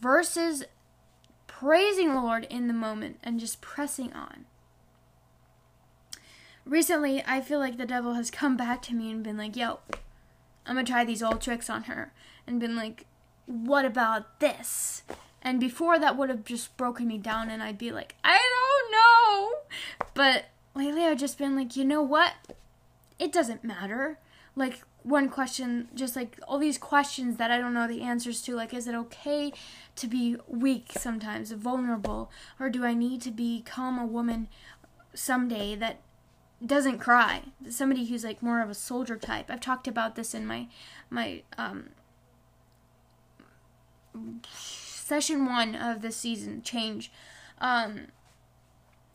versus 0.00 0.64
praising 1.46 2.14
the 2.14 2.22
Lord 2.22 2.46
in 2.48 2.68
the 2.68 2.72
moment 2.72 3.18
and 3.22 3.38
just 3.38 3.60
pressing 3.60 4.12
on. 4.14 4.46
Recently, 6.64 7.22
I 7.26 7.40
feel 7.40 7.58
like 7.58 7.76
the 7.76 7.84
devil 7.84 8.14
has 8.14 8.30
come 8.30 8.56
back 8.56 8.80
to 8.82 8.94
me 8.94 9.10
and 9.10 9.22
been 9.22 9.36
like, 9.36 9.56
yo, 9.56 9.80
I'm 10.66 10.76
gonna 10.76 10.84
try 10.84 11.04
these 11.04 11.22
old 11.22 11.40
tricks 11.40 11.68
on 11.68 11.84
her. 11.84 12.12
And 12.46 12.60
been 12.60 12.76
like, 12.76 13.04
what 13.46 13.84
about 13.84 14.40
this? 14.40 15.02
And 15.42 15.58
before 15.58 15.98
that 15.98 16.16
would 16.16 16.30
have 16.30 16.44
just 16.44 16.76
broken 16.76 17.06
me 17.08 17.18
down 17.18 17.50
and 17.50 17.62
I'd 17.62 17.78
be 17.78 17.90
like, 17.90 18.14
I 18.22 18.38
don't 18.38 18.92
know. 18.92 20.06
But 20.14 20.46
lately 20.74 21.04
I've 21.04 21.18
just 21.18 21.38
been 21.38 21.56
like, 21.56 21.76
you 21.76 21.84
know 21.84 22.02
what? 22.02 22.32
It 23.20 23.32
doesn't 23.32 23.62
matter. 23.62 24.18
Like 24.56 24.80
one 25.02 25.28
question, 25.28 25.88
just 25.94 26.16
like 26.16 26.40
all 26.48 26.58
these 26.58 26.78
questions 26.78 27.36
that 27.36 27.50
I 27.50 27.58
don't 27.58 27.74
know 27.74 27.86
the 27.86 28.00
answers 28.00 28.40
to, 28.42 28.56
like 28.56 28.72
is 28.72 28.88
it 28.88 28.94
okay 28.94 29.52
to 29.96 30.06
be 30.06 30.36
weak 30.48 30.92
sometimes, 30.96 31.52
vulnerable, 31.52 32.30
or 32.58 32.70
do 32.70 32.84
I 32.84 32.94
need 32.94 33.20
to 33.22 33.30
become 33.30 33.98
a 33.98 34.06
woman 34.06 34.48
someday 35.14 35.76
that 35.76 36.00
doesn't 36.64 36.98
cry? 36.98 37.42
Somebody 37.68 38.06
who's 38.06 38.24
like 38.24 38.42
more 38.42 38.62
of 38.62 38.70
a 38.70 38.74
soldier 38.74 39.16
type. 39.16 39.50
I've 39.50 39.60
talked 39.60 39.86
about 39.86 40.16
this 40.16 40.34
in 40.34 40.46
my 40.46 40.68
my 41.10 41.42
um 41.58 41.90
session 44.52 45.44
one 45.44 45.74
of 45.74 46.02
the 46.02 46.12
season 46.12 46.62
change 46.62 47.10
um 47.60 48.06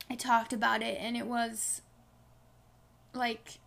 i 0.09 0.15
talked 0.15 0.51
about 0.53 0.81
it 0.81 0.97
and 0.99 1.15
it 1.15 1.25
was 1.25 1.81
like 3.13 3.59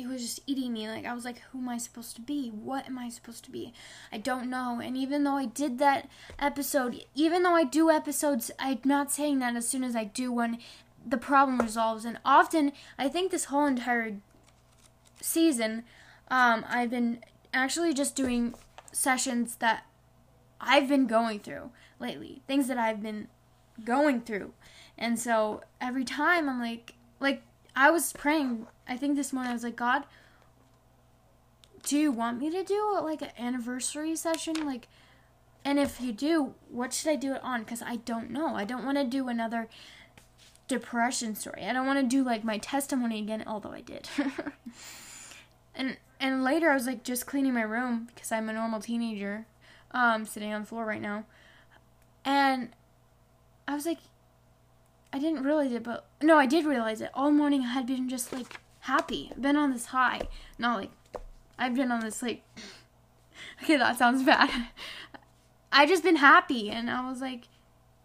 it 0.00 0.08
was 0.08 0.22
just 0.22 0.40
eating 0.46 0.72
me 0.72 0.88
like 0.88 1.04
i 1.04 1.12
was 1.12 1.24
like 1.24 1.40
who 1.52 1.58
am 1.58 1.68
i 1.68 1.78
supposed 1.78 2.16
to 2.16 2.22
be? 2.22 2.48
What 2.48 2.86
am 2.86 2.98
i 2.98 3.08
supposed 3.08 3.44
to 3.44 3.50
be? 3.50 3.72
I 4.12 4.18
don't 4.18 4.50
know. 4.50 4.80
And 4.82 4.96
even 4.96 5.24
though 5.24 5.36
i 5.36 5.46
did 5.46 5.78
that 5.78 6.08
episode 6.38 7.04
even 7.14 7.42
though 7.42 7.54
i 7.54 7.64
do 7.64 7.90
episodes 7.90 8.50
i'm 8.58 8.80
not 8.84 9.12
saying 9.12 9.38
that 9.40 9.56
as 9.56 9.68
soon 9.68 9.84
as 9.84 9.94
i 9.94 10.04
do 10.04 10.32
one 10.32 10.58
the 11.06 11.16
problem 11.16 11.58
resolves. 11.58 12.04
And 12.04 12.18
often 12.24 12.72
i 12.98 13.08
think 13.08 13.30
this 13.30 13.46
whole 13.46 13.66
entire 13.66 14.16
season 15.20 15.84
um, 16.30 16.64
i've 16.68 16.90
been 16.90 17.22
actually 17.52 17.92
just 17.92 18.16
doing 18.16 18.54
sessions 18.92 19.56
that 19.56 19.84
I've 20.60 20.88
been 20.88 21.06
going 21.06 21.40
through 21.40 21.70
lately, 21.98 22.42
things 22.46 22.68
that 22.68 22.78
I've 22.78 23.02
been 23.02 23.28
going 23.84 24.20
through. 24.20 24.52
And 24.98 25.18
so 25.18 25.62
every 25.80 26.04
time 26.04 26.48
I'm 26.48 26.60
like, 26.60 26.94
like, 27.18 27.42
I 27.74 27.90
was 27.90 28.12
praying, 28.12 28.66
I 28.90 28.96
think 28.96 29.14
this 29.14 29.32
morning 29.32 29.50
I 29.50 29.54
was 29.54 29.62
like, 29.62 29.76
God, 29.76 30.02
do 31.84 31.96
you 31.96 32.10
want 32.10 32.40
me 32.40 32.50
to 32.50 32.64
do 32.64 32.98
like 33.04 33.22
an 33.22 33.30
anniversary 33.38 34.16
session? 34.16 34.66
Like, 34.66 34.88
and 35.64 35.78
if 35.78 36.00
you 36.00 36.12
do, 36.12 36.54
what 36.68 36.92
should 36.92 37.08
I 37.08 37.14
do 37.14 37.34
it 37.34 37.44
on? 37.44 37.60
Because 37.60 37.82
I 37.82 37.96
don't 37.96 38.30
know. 38.30 38.56
I 38.56 38.64
don't 38.64 38.84
want 38.84 38.98
to 38.98 39.04
do 39.04 39.28
another 39.28 39.68
depression 40.66 41.36
story. 41.36 41.64
I 41.64 41.72
don't 41.72 41.86
want 41.86 42.00
to 42.00 42.06
do 42.06 42.24
like 42.24 42.42
my 42.42 42.58
testimony 42.58 43.20
again, 43.20 43.44
although 43.46 43.70
I 43.70 43.80
did. 43.80 44.08
and 45.74 45.96
and 46.18 46.42
later 46.42 46.70
I 46.70 46.74
was 46.74 46.86
like 46.86 47.04
just 47.04 47.26
cleaning 47.26 47.54
my 47.54 47.62
room 47.62 48.08
because 48.12 48.32
I'm 48.32 48.48
a 48.48 48.52
normal 48.52 48.80
teenager 48.80 49.46
um, 49.92 50.26
sitting 50.26 50.52
on 50.52 50.62
the 50.62 50.66
floor 50.66 50.84
right 50.84 51.00
now. 51.00 51.26
And 52.24 52.70
I 53.68 53.74
was 53.76 53.86
like, 53.86 53.98
I 55.12 55.20
didn't 55.20 55.44
realize 55.44 55.70
it, 55.70 55.84
but 55.84 56.06
no, 56.20 56.38
I 56.38 56.46
did 56.46 56.64
realize 56.64 57.00
it. 57.00 57.10
All 57.14 57.30
morning 57.30 57.62
I 57.62 57.72
had 57.72 57.86
been 57.86 58.08
just 58.08 58.32
like 58.32 58.58
happy. 58.90 59.30
I've 59.32 59.42
been 59.42 59.56
on 59.56 59.72
this 59.72 59.86
high. 59.86 60.22
Not 60.58 60.78
like, 60.78 60.90
I've 61.58 61.74
been 61.74 61.92
on 61.92 62.00
this 62.00 62.22
like, 62.22 62.42
okay, 63.62 63.76
that 63.76 63.98
sounds 63.98 64.22
bad. 64.22 64.50
I 65.72 65.86
just 65.86 66.02
been 66.02 66.16
happy, 66.16 66.68
and 66.70 66.90
I 66.90 67.08
was 67.08 67.20
like, 67.20 67.44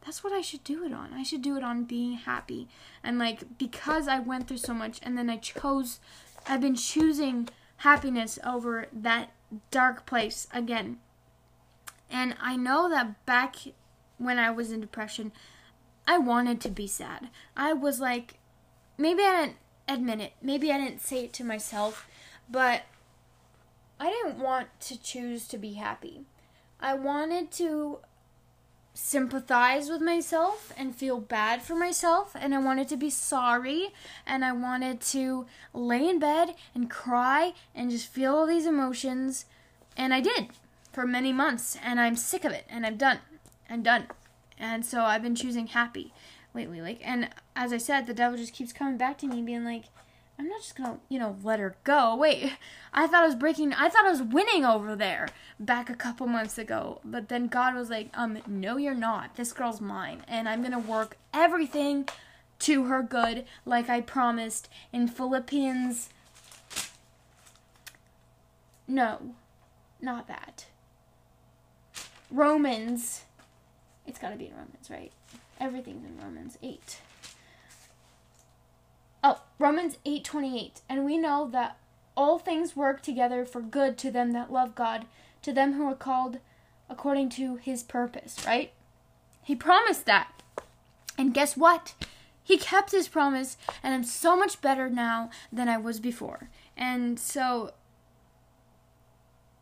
that's 0.06 0.24
what 0.24 0.34
I 0.34 0.42
should 0.42 0.64
do 0.64 0.86
it 0.86 0.94
on. 0.94 1.14
I 1.14 1.24
should 1.24 1.42
do 1.42 1.58
it 1.58 1.64
on 1.64 1.86
being 1.86 2.14
happy. 2.14 2.68
And 3.04 3.18
like, 3.18 3.58
because 3.58 4.08
I 4.08 4.20
went 4.20 4.48
through 4.48 4.58
so 4.58 4.74
much, 4.74 5.00
and 5.02 5.18
then 5.18 5.30
I 5.30 5.38
chose, 5.38 6.00
I've 6.48 6.62
been 6.62 6.76
choosing 6.76 7.50
happiness 7.78 8.38
over 8.46 8.88
that 8.94 9.32
dark 9.72 10.06
place 10.06 10.48
again 10.54 11.00
and 12.10 12.36
I 12.40 12.56
know 12.56 12.90
that 12.90 13.26
back 13.26 13.56
when 14.18 14.40
I 14.40 14.52
was 14.52 14.72
in 14.72 14.82
depression, 14.82 15.32
I 16.08 16.18
wanted 16.18 16.62
to 16.62 16.70
be 16.70 16.88
sad. 16.88 17.30
I 17.58 17.74
was 17.74 18.00
like, 18.00 18.36
maybe 18.98 19.24
I 19.24 19.42
didn't 19.42 19.58
admit 19.88 20.20
it, 20.20 20.34
maybe 20.42 20.72
I 20.72 20.78
didn't 20.78 21.02
say 21.02 21.26
it 21.26 21.34
to 21.34 21.44
myself, 21.44 22.08
but 22.50 22.84
I 24.00 24.10
didn't 24.10 24.40
want 24.40 24.68
to 24.82 25.02
choose 25.02 25.48
to 25.50 25.58
be 25.58 25.74
happy. 25.74 26.22
I 26.80 26.94
wanted 26.94 27.52
to 27.54 28.00
sympathize 28.94 29.90
with 29.90 30.02
myself 30.02 30.72
and 30.78 30.96
feel 30.96 31.20
bad 31.20 31.62
for 31.62 31.76
myself 31.76 32.34
and 32.40 32.56
I 32.56 32.60
wanted 32.60 32.88
to 32.90 32.98
be 32.98 33.10
sorry 33.10 33.90
and 34.26 34.44
I 34.44 34.54
wanted 34.54 35.02
to 35.02 35.46
lay 35.74 36.08
in 36.08 36.18
bed 36.18 36.56
and 36.74 36.90
cry 36.90 37.54
and 37.76 37.92
just 37.92 38.08
feel 38.08 38.34
all 38.34 38.46
these 38.48 38.66
emotions 38.66 39.46
and 39.98 40.14
I 40.14 40.22
did 40.22 40.48
for 40.94 41.06
many 41.06 41.34
months 41.34 41.78
and 41.84 42.00
I'm 42.00 42.16
sick 42.16 42.46
of 42.46 42.54
it 42.54 42.66
and 42.70 42.86
I'm 42.86 42.96
done. 42.96 43.20
I'm 43.70 43.84
done. 43.84 44.08
And 44.58 44.86
so 44.86 45.02
I've 45.02 45.22
been 45.24 45.36
choosing 45.36 45.68
happy 45.68 46.14
lately. 46.56 46.82
Like 46.82 47.02
and 47.04 47.30
as 47.56 47.74
I 47.74 47.78
said, 47.78 48.08
the 48.08 48.14
devil 48.14 48.38
just 48.38 48.54
keeps 48.54 48.74
coming 48.74 48.98
back 48.98 49.18
to 49.20 49.28
me 49.28 49.42
being 49.42 49.66
like, 49.66 49.86
I'm 50.40 50.48
not 50.48 50.62
just 50.62 50.76
gonna, 50.76 51.00
you 51.10 51.20
know, 51.20 51.38
let 51.44 51.60
her 51.60 51.76
go. 51.84 52.16
Wait, 52.20 52.54
I 52.94 53.08
thought 53.08 53.24
I 53.24 53.28
was 53.28 53.36
breaking 53.36 53.74
I 53.74 53.90
thought 53.90 54.06
I 54.06 54.12
was 54.12 54.24
winning 54.24 54.66
over 54.66 54.96
there 54.96 55.28
back 55.60 55.90
a 55.90 55.96
couple 55.96 56.28
months 56.28 56.58
ago. 56.58 57.02
But 57.04 57.30
then 57.30 57.48
God 57.48 57.76
was 57.76 57.90
like, 57.90 58.10
um, 58.14 58.40
no 58.48 58.78
you're 58.78 58.96
not. 58.96 59.36
This 59.36 59.54
girl's 59.54 59.82
mine 59.82 60.24
and 60.28 60.50
I'm 60.50 60.64
gonna 60.64 60.80
work 60.80 61.18
everything 61.34 62.08
to 62.58 62.86
her 62.86 63.04
good, 63.04 63.46
like 63.66 63.90
I 63.90 64.00
promised 64.00 64.70
in 64.94 65.10
Philippians 65.10 66.10
No, 68.88 69.34
not 70.02 70.28
that. 70.28 70.66
Romans. 72.30 73.24
It's 74.06 74.20
got 74.20 74.30
to 74.30 74.36
be 74.36 74.48
in 74.48 74.52
Romans, 74.52 74.90
right? 74.90 75.12
Everything's 75.60 76.06
in 76.06 76.18
Romans 76.22 76.58
8. 76.62 77.00
Oh, 79.24 79.42
Romans 79.58 79.98
8:28. 80.06 80.82
And 80.88 81.06
we 81.06 81.18
know 81.18 81.48
that 81.52 81.78
all 82.16 82.38
things 82.40 82.76
work 82.76 83.02
together 83.02 83.46
for 83.46 83.62
good 83.62 83.98
to 84.00 84.12
them 84.12 84.32
that 84.32 84.52
love 84.52 84.76
God, 84.76 85.06
to 85.42 85.52
them 85.52 85.74
who 85.74 85.86
are 85.88 85.96
called 85.96 86.40
according 86.90 87.30
to 87.30 87.56
his 87.56 87.84
purpose, 87.84 88.46
right? 88.46 88.72
He 89.44 89.56
promised 89.56 90.06
that. 90.06 90.44
And 91.18 91.34
guess 91.34 91.56
what? 91.56 91.94
He 92.44 92.58
kept 92.58 92.92
his 92.92 93.08
promise, 93.08 93.58
and 93.82 93.94
I'm 93.94 94.04
so 94.04 94.38
much 94.38 94.62
better 94.62 94.90
now 94.90 95.32
than 95.52 95.68
I 95.68 95.78
was 95.78 96.00
before. 96.00 96.50
And 96.78 97.20
so, 97.20 97.74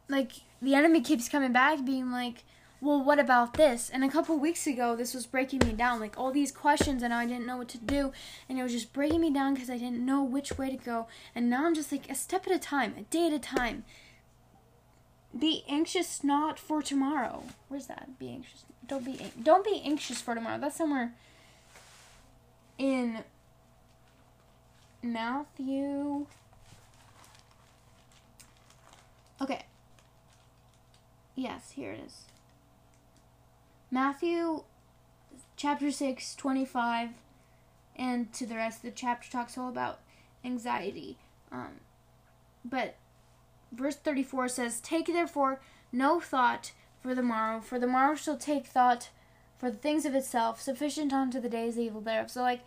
like, 0.09 0.33
the 0.61 0.75
enemy 0.75 0.99
keeps 0.99 1.29
coming 1.29 1.53
back, 1.53 1.85
being 1.85 2.11
like, 2.11 2.43
well, 2.83 3.01
what 3.01 3.17
about 3.17 3.53
this? 3.53 3.89
And 3.89 4.03
a 4.03 4.09
couple 4.09 4.37
weeks 4.37 4.67
ago, 4.67 4.93
this 4.93 5.13
was 5.13 5.25
breaking 5.25 5.59
me 5.65 5.71
down. 5.71 6.01
Like 6.01 6.19
all 6.19 6.33
these 6.33 6.51
questions, 6.51 7.01
and 7.01 7.13
I 7.13 7.25
didn't 7.25 7.45
know 7.45 7.55
what 7.55 7.69
to 7.69 7.77
do. 7.77 8.11
And 8.49 8.59
it 8.59 8.63
was 8.63 8.73
just 8.73 8.91
breaking 8.91 9.21
me 9.21 9.31
down 9.31 9.53
because 9.53 9.69
I 9.69 9.77
didn't 9.77 10.05
know 10.05 10.21
which 10.21 10.57
way 10.57 10.69
to 10.69 10.75
go. 10.75 11.07
And 11.33 11.49
now 11.49 11.65
I'm 11.65 11.73
just 11.73 11.93
like 11.93 12.09
a 12.09 12.15
step 12.15 12.45
at 12.45 12.53
a 12.53 12.59
time, 12.59 12.93
a 12.97 13.03
day 13.03 13.27
at 13.27 13.33
a 13.33 13.39
time. 13.39 13.85
Be 15.37 15.63
anxious 15.69 16.25
not 16.25 16.59
for 16.59 16.81
tomorrow. 16.81 17.43
Where's 17.69 17.87
that? 17.87 18.19
Be 18.19 18.29
anxious. 18.29 18.65
Don't 18.85 19.05
be 19.05 19.31
don't 19.41 19.63
be 19.63 19.81
anxious 19.85 20.19
for 20.19 20.35
tomorrow. 20.35 20.59
That's 20.59 20.75
somewhere 20.75 21.13
in 22.77 23.19
Matthew. 25.01 26.27
Okay. 29.41 29.63
Yes, 31.35 31.71
here 31.71 31.93
it 31.93 32.01
is. 32.05 32.25
Matthew 33.93 34.63
chapter 35.55 35.91
6, 35.91 36.33
25, 36.33 37.09
and 37.95 38.33
to 38.33 38.47
the 38.47 38.55
rest 38.55 38.77
of 38.77 38.89
the 38.89 38.89
chapter 38.89 39.29
talks 39.29 39.55
all 39.55 39.69
about 39.69 39.99
anxiety. 40.43 41.19
Um, 41.51 41.73
but 42.65 42.95
verse 43.71 43.95
34 43.95 44.47
says, 44.47 44.81
Take 44.81 45.05
therefore 45.05 45.61
no 45.91 46.19
thought 46.19 46.71
for 47.03 47.13
the 47.13 47.21
morrow, 47.21 47.61
for 47.61 47.77
the 47.77 47.85
morrow 47.85 48.15
shall 48.15 48.35
take 48.35 48.65
thought 48.65 49.09
for 49.59 49.69
the 49.69 49.77
things 49.77 50.05
of 50.05 50.15
itself, 50.15 50.59
sufficient 50.59 51.13
unto 51.13 51.39
the 51.39 51.47
days 51.47 51.77
evil 51.77 52.01
thereof. 52.01 52.31
So, 52.31 52.41
like, 52.41 52.61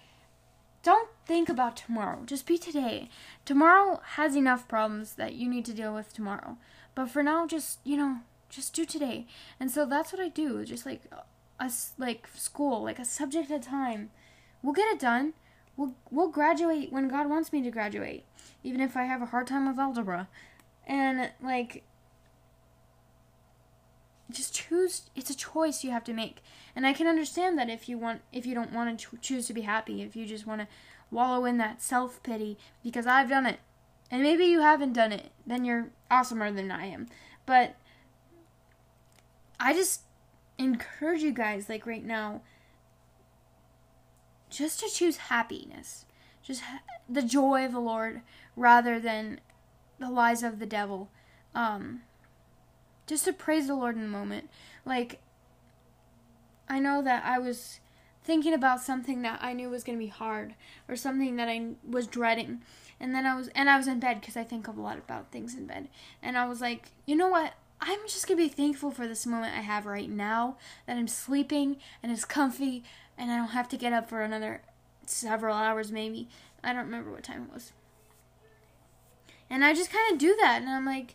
don't 0.85 1.09
think 1.27 1.49
about 1.49 1.77
tomorrow. 1.77 2.23
Just 2.25 2.47
be 2.47 2.57
today. 2.57 3.09
Tomorrow 3.45 4.01
has 4.15 4.37
enough 4.37 4.69
problems 4.69 5.15
that 5.15 5.35
you 5.35 5.49
need 5.49 5.65
to 5.65 5.75
deal 5.75 5.93
with 5.93 6.15
tomorrow. 6.15 6.57
But 6.95 7.11
for 7.11 7.25
now, 7.25 7.49
just, 7.49 7.81
you 7.83 7.97
know, 7.97 8.19
just 8.48 8.74
do 8.74 8.85
today. 8.85 9.26
And 9.59 9.70
so 9.70 9.87
that's 9.87 10.12
what 10.12 10.20
I 10.20 10.28
do. 10.28 10.64
Just 10.64 10.87
like 10.87 11.02
uh, 11.12 11.22
a, 11.61 11.70
like 11.98 12.28
school, 12.35 12.82
like 12.82 12.98
a 12.98 13.04
subject 13.04 13.50
at 13.50 13.61
a 13.61 13.68
time. 13.68 14.11
We'll 14.62 14.74
get 14.74 14.92
it 14.92 15.00
done. 15.00 15.35
We'll, 15.76 15.94
we'll 16.11 16.28
graduate 16.28 16.92
when 16.92 17.09
God 17.09 17.28
wants 17.28 17.52
me 17.52 17.62
to 17.62 17.70
graduate, 17.70 18.24
even 18.64 18.80
if 18.80 18.96
I 18.96 19.04
have 19.04 19.20
a 19.20 19.26
hard 19.26 19.46
time 19.46 19.68
with 19.68 19.78
algebra. 19.78 20.28
And, 20.87 21.30
like, 21.42 21.82
just 24.30 24.54
choose 24.54 25.02
it's 25.14 25.30
a 25.30 25.37
choice 25.37 25.85
you 25.85 25.90
have 25.90 26.04
to 26.04 26.12
make 26.12 26.42
and 26.74 26.87
i 26.87 26.92
can 26.92 27.06
understand 27.06 27.56
that 27.59 27.70
if 27.70 27.88
you 27.88 27.96
want 27.96 28.22
if 28.32 28.44
you 28.44 28.54
don't 28.54 28.72
want 28.72 28.98
to 28.98 29.16
choose 29.18 29.46
to 29.46 29.54
be 29.54 29.62
happy 29.62 30.02
if 30.02 30.16
you 30.16 30.26
just 30.26 30.46
want 30.46 30.61
to 30.61 30.66
wallow 31.11 31.44
in 31.44 31.59
that 31.59 31.80
self-pity 31.80 32.59
because 32.82 33.06
i've 33.06 33.28
done 33.28 33.46
it 33.46 33.61
and 34.11 34.22
maybe 34.22 34.44
you 34.44 34.61
haven't 34.61 34.92
done 34.92 35.12
it 35.12 35.30
then 35.46 35.64
you're 35.64 35.90
awesomer 36.11 36.54
than 36.54 36.70
i 36.70 36.87
am 36.87 37.06
but 37.44 37.76
i 39.59 39.73
just 39.73 40.03
encourage 40.59 41.23
you 41.23 41.33
guys 41.33 41.69
like 41.69 41.87
right 41.87 42.05
now 42.05 42.40
just 44.49 44.81
to 44.81 44.88
choose 44.88 45.16
happiness 45.16 46.05
just 46.42 46.62
ha- 46.62 46.83
the 47.09 47.23
joy 47.23 47.64
of 47.64 47.73
the 47.73 47.81
lord 47.81 48.23
rather 48.55 48.99
than 48.99 49.40
the 49.99 50.11
lies 50.11 50.42
of 50.42 50.59
the 50.59 50.66
devil 50.66 51.11
um 51.55 52.01
just 53.07 53.25
to 53.25 53.33
praise 53.33 53.66
the 53.66 53.75
Lord 53.75 53.97
in 53.97 54.03
the 54.03 54.09
moment. 54.09 54.51
Like, 54.85 55.21
I 56.69 56.79
know 56.79 57.03
that 57.03 57.25
I 57.25 57.38
was 57.38 57.81
thinking 58.25 58.53
about 58.53 58.81
something 58.81 59.23
that 59.23 59.38
I 59.40 59.53
knew 59.53 59.71
was 59.71 59.85
going 59.85 59.99
to 59.99 60.05
be 60.05 60.11
hard 60.11 60.55
or 60.88 60.97
something 60.97 61.37
that 61.37 61.49
I 61.49 61.75
was 61.88 62.09
dreading. 62.09 62.62
And 62.99 63.14
then 63.14 63.25
I 63.25 63.37
was, 63.37 63.49
and 63.55 63.71
I 63.71 63.77
was 63.77 63.87
in 63.87 64.01
bed 64.01 64.21
because 64.21 64.37
I 64.37 64.42
think 64.42 64.66
of 64.66 64.77
a 64.77 64.81
lot 64.81 64.99
about 64.99 65.31
things 65.31 65.55
in 65.55 65.66
bed. 65.66 65.88
And 66.23 66.37
I 66.37 66.47
was 66.47 66.61
like, 66.61 66.90
you 67.05 67.14
know 67.14 67.29
what? 67.29 67.53
I'm 67.88 68.01
just 68.09 68.27
going 68.27 68.37
to 68.37 68.44
be 68.44 68.53
thankful 68.53 68.90
for 68.90 69.07
this 69.07 69.27
moment 69.27 69.57
I 69.57 69.61
have 69.61 69.87
right 69.87 70.11
now 70.11 70.57
that 70.87 70.96
I'm 70.96 71.07
sleeping 71.07 71.77
and 72.03 72.11
it's 72.11 72.25
comfy 72.25 72.83
and 73.16 73.31
I 73.31 73.37
don't 73.37 73.51
have 73.51 73.68
to 73.68 73.77
get 73.77 73.92
up 73.92 74.09
for 74.09 74.22
another 74.22 74.62
several 75.07 75.55
hours 75.55 75.92
maybe. 75.92 76.29
I 76.64 76.72
don't 76.72 76.87
remember 76.87 77.12
what 77.12 77.22
time 77.22 77.46
it 77.49 77.55
was. 77.55 77.70
And 79.49 79.64
I 79.64 79.72
just 79.72 79.92
kind 79.92 80.12
of 80.12 80.18
do 80.18 80.37
that 80.40 80.62
and 80.62 80.68
I'm 80.68 80.85
like, 80.85 81.14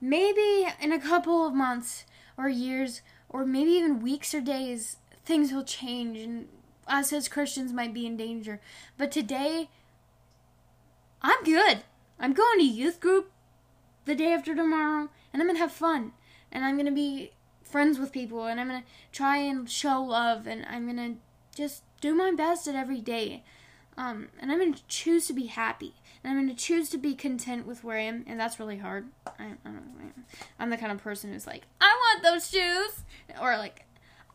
maybe 0.00 0.66
in 0.82 0.90
a 0.90 0.98
couple 0.98 1.46
of 1.46 1.54
months 1.54 2.04
or 2.36 2.48
years 2.48 3.00
or 3.28 3.46
maybe 3.46 3.70
even 3.70 4.02
weeks 4.02 4.34
or 4.34 4.40
days 4.40 4.96
things 5.24 5.52
will 5.52 5.62
change 5.62 6.18
and 6.18 6.48
us 6.88 7.12
as 7.12 7.28
Christians 7.28 7.72
might 7.72 7.94
be 7.94 8.06
in 8.06 8.16
danger. 8.16 8.60
But 8.96 9.12
today 9.12 9.68
I'm 11.22 11.44
good. 11.44 11.84
I'm 12.18 12.32
going 12.32 12.58
to 12.58 12.64
youth 12.64 12.98
group 12.98 13.30
the 14.04 14.16
day 14.16 14.32
after 14.32 14.56
tomorrow 14.56 15.10
and 15.38 15.48
I'm 15.48 15.54
to 15.54 15.60
have 15.60 15.70
fun 15.70 16.12
and 16.50 16.64
I'm 16.64 16.84
to 16.84 16.90
be 16.90 17.30
friends 17.62 17.98
with 17.98 18.10
people 18.10 18.46
and 18.46 18.60
I'm 18.60 18.68
to 18.70 18.82
try 19.12 19.36
and 19.36 19.70
show 19.70 20.02
love 20.02 20.48
and 20.48 20.66
I'm 20.66 20.96
to 20.96 21.14
just 21.54 21.84
do 22.00 22.12
my 22.12 22.32
best 22.32 22.66
at 22.66 22.74
every 22.74 23.00
day. 23.00 23.44
Um, 23.96 24.28
and 24.40 24.50
I'm 24.50 24.74
to 24.74 24.82
choose 24.88 25.28
to 25.28 25.32
be 25.32 25.46
happy. 25.46 25.94
And 26.24 26.36
I'm 26.36 26.48
to 26.48 26.54
choose 26.54 26.88
to 26.90 26.98
be 26.98 27.14
content 27.14 27.66
with 27.66 27.84
where 27.84 27.98
I 27.98 28.02
am. 28.02 28.24
And 28.26 28.38
that's 28.38 28.58
really 28.58 28.78
hard. 28.78 29.08
I, 29.38 29.52
I 29.64 29.70
I'm 30.58 30.70
the 30.70 30.76
kind 30.76 30.90
of 30.90 30.98
person 30.98 31.32
who's 31.32 31.46
like, 31.46 31.64
I 31.80 31.86
want 31.86 32.24
those 32.24 32.50
shoes. 32.50 33.04
Or 33.40 33.56
like, 33.56 33.84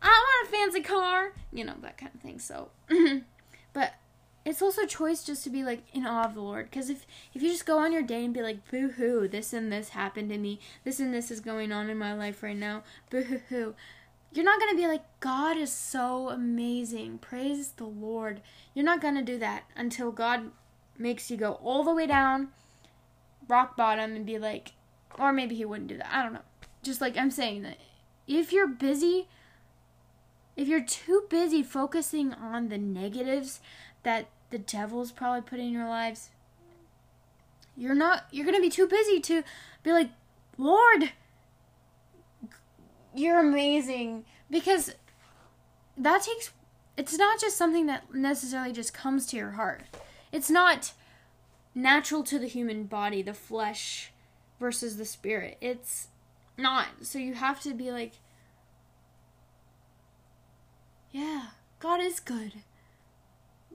I 0.00 0.08
want 0.08 0.48
a 0.48 0.50
fancy 0.50 0.80
car. 0.80 1.32
You 1.52 1.64
know, 1.64 1.74
that 1.82 1.98
kind 1.98 2.12
of 2.14 2.20
thing. 2.22 2.38
So, 2.38 2.70
but 3.74 3.92
it's 4.44 4.62
also 4.62 4.82
a 4.82 4.86
choice 4.86 5.24
just 5.24 5.44
to 5.44 5.50
be 5.50 5.62
like 5.62 5.82
in 5.92 6.06
awe 6.06 6.24
of 6.24 6.34
the 6.34 6.40
Lord. 6.40 6.70
Because 6.70 6.90
if, 6.90 7.06
if 7.32 7.42
you 7.42 7.50
just 7.50 7.66
go 7.66 7.78
on 7.78 7.92
your 7.92 8.02
day 8.02 8.24
and 8.24 8.34
be 8.34 8.42
like, 8.42 8.70
boo 8.70 8.90
hoo, 8.90 9.26
this 9.26 9.52
and 9.52 9.72
this 9.72 9.90
happened 9.90 10.30
to 10.30 10.38
me, 10.38 10.60
this 10.84 11.00
and 11.00 11.14
this 11.14 11.30
is 11.30 11.40
going 11.40 11.72
on 11.72 11.88
in 11.88 11.96
my 11.96 12.12
life 12.14 12.42
right 12.42 12.56
now, 12.56 12.82
boo 13.10 13.40
hoo 13.48 13.74
you're 14.34 14.44
not 14.44 14.58
to 14.60 14.76
be 14.76 14.88
like, 14.88 15.04
God 15.20 15.56
is 15.56 15.72
so 15.72 16.28
amazing. 16.28 17.18
Praise 17.18 17.70
the 17.70 17.84
Lord. 17.84 18.40
You're 18.74 18.84
not 18.84 19.00
to 19.14 19.22
do 19.22 19.38
that 19.38 19.62
until 19.76 20.10
God 20.10 20.50
makes 20.98 21.30
you 21.30 21.36
go 21.36 21.52
all 21.62 21.84
the 21.84 21.94
way 21.94 22.06
down, 22.06 22.48
rock 23.46 23.76
bottom, 23.76 24.16
and 24.16 24.26
be 24.26 24.38
like, 24.38 24.72
or 25.18 25.32
maybe 25.32 25.54
He 25.54 25.64
wouldn't 25.64 25.88
do 25.88 25.98
that. 25.98 26.12
I 26.12 26.24
don't 26.24 26.32
know. 26.32 26.40
Just 26.82 27.00
like 27.00 27.16
I'm 27.16 27.30
saying 27.30 27.62
that 27.62 27.78
if 28.26 28.52
you're 28.52 28.66
busy, 28.66 29.28
if 30.56 30.66
you're 30.66 30.84
too 30.84 31.26
busy 31.30 31.62
focusing 31.62 32.34
on 32.34 32.68
the 32.68 32.78
negatives 32.78 33.60
that 34.04 34.28
the 34.50 34.58
devil's 34.58 35.12
probably 35.12 35.42
put 35.42 35.58
in 35.58 35.72
your 35.72 35.88
lives, 35.88 36.30
you're 37.76 37.94
not, 37.94 38.26
you're 38.30 38.46
going 38.46 38.56
to 38.56 38.62
be 38.62 38.70
too 38.70 38.86
busy 38.86 39.20
to 39.20 39.42
be 39.82 39.92
like, 39.92 40.10
Lord, 40.56 41.10
you're 43.14 43.40
amazing 43.40 44.24
because 44.50 44.94
that 45.96 46.22
takes 46.22 46.50
it's 46.96 47.18
not 47.18 47.40
just 47.40 47.56
something 47.56 47.86
that 47.86 48.14
necessarily 48.14 48.72
just 48.72 48.94
comes 48.94 49.26
to 49.26 49.36
your 49.36 49.52
heart. 49.52 49.82
It's 50.30 50.50
not 50.50 50.92
natural 51.74 52.22
to 52.24 52.38
the 52.38 52.46
human 52.46 52.84
body, 52.84 53.20
the 53.20 53.34
flesh 53.34 54.12
versus 54.60 54.96
the 54.96 55.04
spirit. 55.04 55.58
It's 55.60 56.08
not. 56.56 56.86
So 57.02 57.18
you 57.18 57.34
have 57.34 57.60
to 57.62 57.74
be 57.74 57.90
like 57.90 58.12
yeah, 61.10 61.46
God 61.78 62.00
is 62.00 62.18
good. 62.18 62.52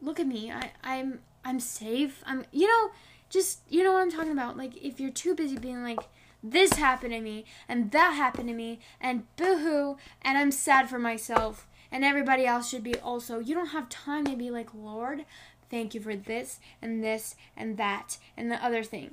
Look 0.01 0.19
at 0.19 0.27
me. 0.27 0.51
I 0.51 0.71
I'm 0.83 1.19
I'm 1.43 1.59
safe. 1.59 2.23
I'm 2.25 2.45
you 2.51 2.67
know, 2.67 2.91
just 3.29 3.61
you 3.69 3.83
know 3.83 3.93
what 3.93 4.01
I'm 4.01 4.11
talking 4.11 4.31
about. 4.31 4.57
Like 4.57 4.77
if 4.83 4.99
you're 4.99 5.11
too 5.11 5.35
busy 5.35 5.57
being 5.57 5.83
like 5.83 5.99
this 6.41 6.73
happened 6.73 7.13
to 7.13 7.19
me 7.19 7.45
and 7.67 7.91
that 7.91 8.11
happened 8.11 8.47
to 8.47 8.53
me 8.55 8.79
and 9.01 9.23
boohoo 9.35 9.95
and 10.21 10.37
I'm 10.37 10.51
sad 10.51 10.89
for 10.89 10.97
myself 10.99 11.67
and 11.91 12.05
everybody 12.05 12.45
else 12.45 12.69
should 12.69 12.83
be 12.83 12.95
also. 12.95 13.39
You 13.39 13.55
don't 13.55 13.67
have 13.67 13.89
time 13.89 14.25
to 14.25 14.35
be 14.35 14.49
like, 14.49 14.73
Lord, 14.73 15.25
thank 15.69 15.93
you 15.93 16.01
for 16.01 16.15
this 16.15 16.59
and 16.81 17.03
this 17.03 17.35
and 17.57 17.77
that 17.77 18.17
and 18.37 18.51
the 18.51 18.63
other 18.63 18.83
thing. 18.83 19.09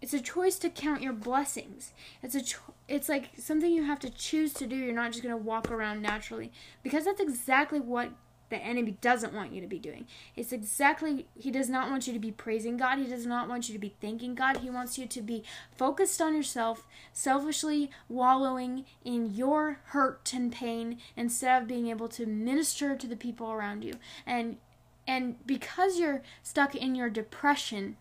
It's 0.00 0.14
a 0.14 0.20
choice 0.20 0.58
to 0.60 0.70
count 0.70 1.02
your 1.02 1.12
blessings. 1.12 1.92
It's 2.22 2.34
a 2.34 2.42
cho- 2.42 2.74
it's 2.88 3.08
like 3.08 3.30
something 3.36 3.70
you 3.70 3.84
have 3.84 4.00
to 4.00 4.10
choose 4.10 4.54
to 4.54 4.66
do. 4.66 4.76
You're 4.76 4.94
not 4.94 5.12
just 5.12 5.22
going 5.22 5.34
to 5.34 5.42
walk 5.42 5.70
around 5.70 6.00
naturally 6.00 6.52
because 6.82 7.04
that's 7.04 7.20
exactly 7.20 7.80
what 7.80 8.10
the 8.50 8.56
enemy 8.56 8.96
doesn't 9.00 9.32
want 9.32 9.52
you 9.52 9.60
to 9.60 9.66
be 9.66 9.78
doing. 9.78 10.06
It's 10.36 10.52
exactly, 10.52 11.26
he 11.34 11.50
does 11.50 11.68
not 11.68 11.90
want 11.90 12.06
you 12.06 12.12
to 12.12 12.18
be 12.18 12.32
praising 12.32 12.76
God. 12.76 12.98
He 12.98 13.06
does 13.06 13.26
not 13.26 13.48
want 13.48 13.68
you 13.68 13.72
to 13.72 13.78
be 13.78 13.94
thanking 14.00 14.34
God. 14.34 14.58
He 14.58 14.70
wants 14.70 14.98
you 14.98 15.06
to 15.06 15.22
be 15.22 15.42
focused 15.76 16.20
on 16.20 16.34
yourself, 16.34 16.86
selfishly 17.12 17.90
wallowing 18.08 18.84
in 19.04 19.34
your 19.34 19.78
hurt 19.86 20.32
and 20.34 20.52
pain 20.52 20.98
instead 21.16 21.62
of 21.62 21.68
being 21.68 21.88
able 21.88 22.08
to 22.08 22.26
minister 22.26 22.96
to 22.96 23.06
the 23.06 23.16
people 23.16 23.50
around 23.50 23.84
you. 23.84 23.94
And 24.26 24.58
and 25.06 25.44
because 25.46 25.98
you're 25.98 26.22
stuck 26.42 26.74
in 26.74 26.94
your 26.94 27.10
depression, 27.10 27.96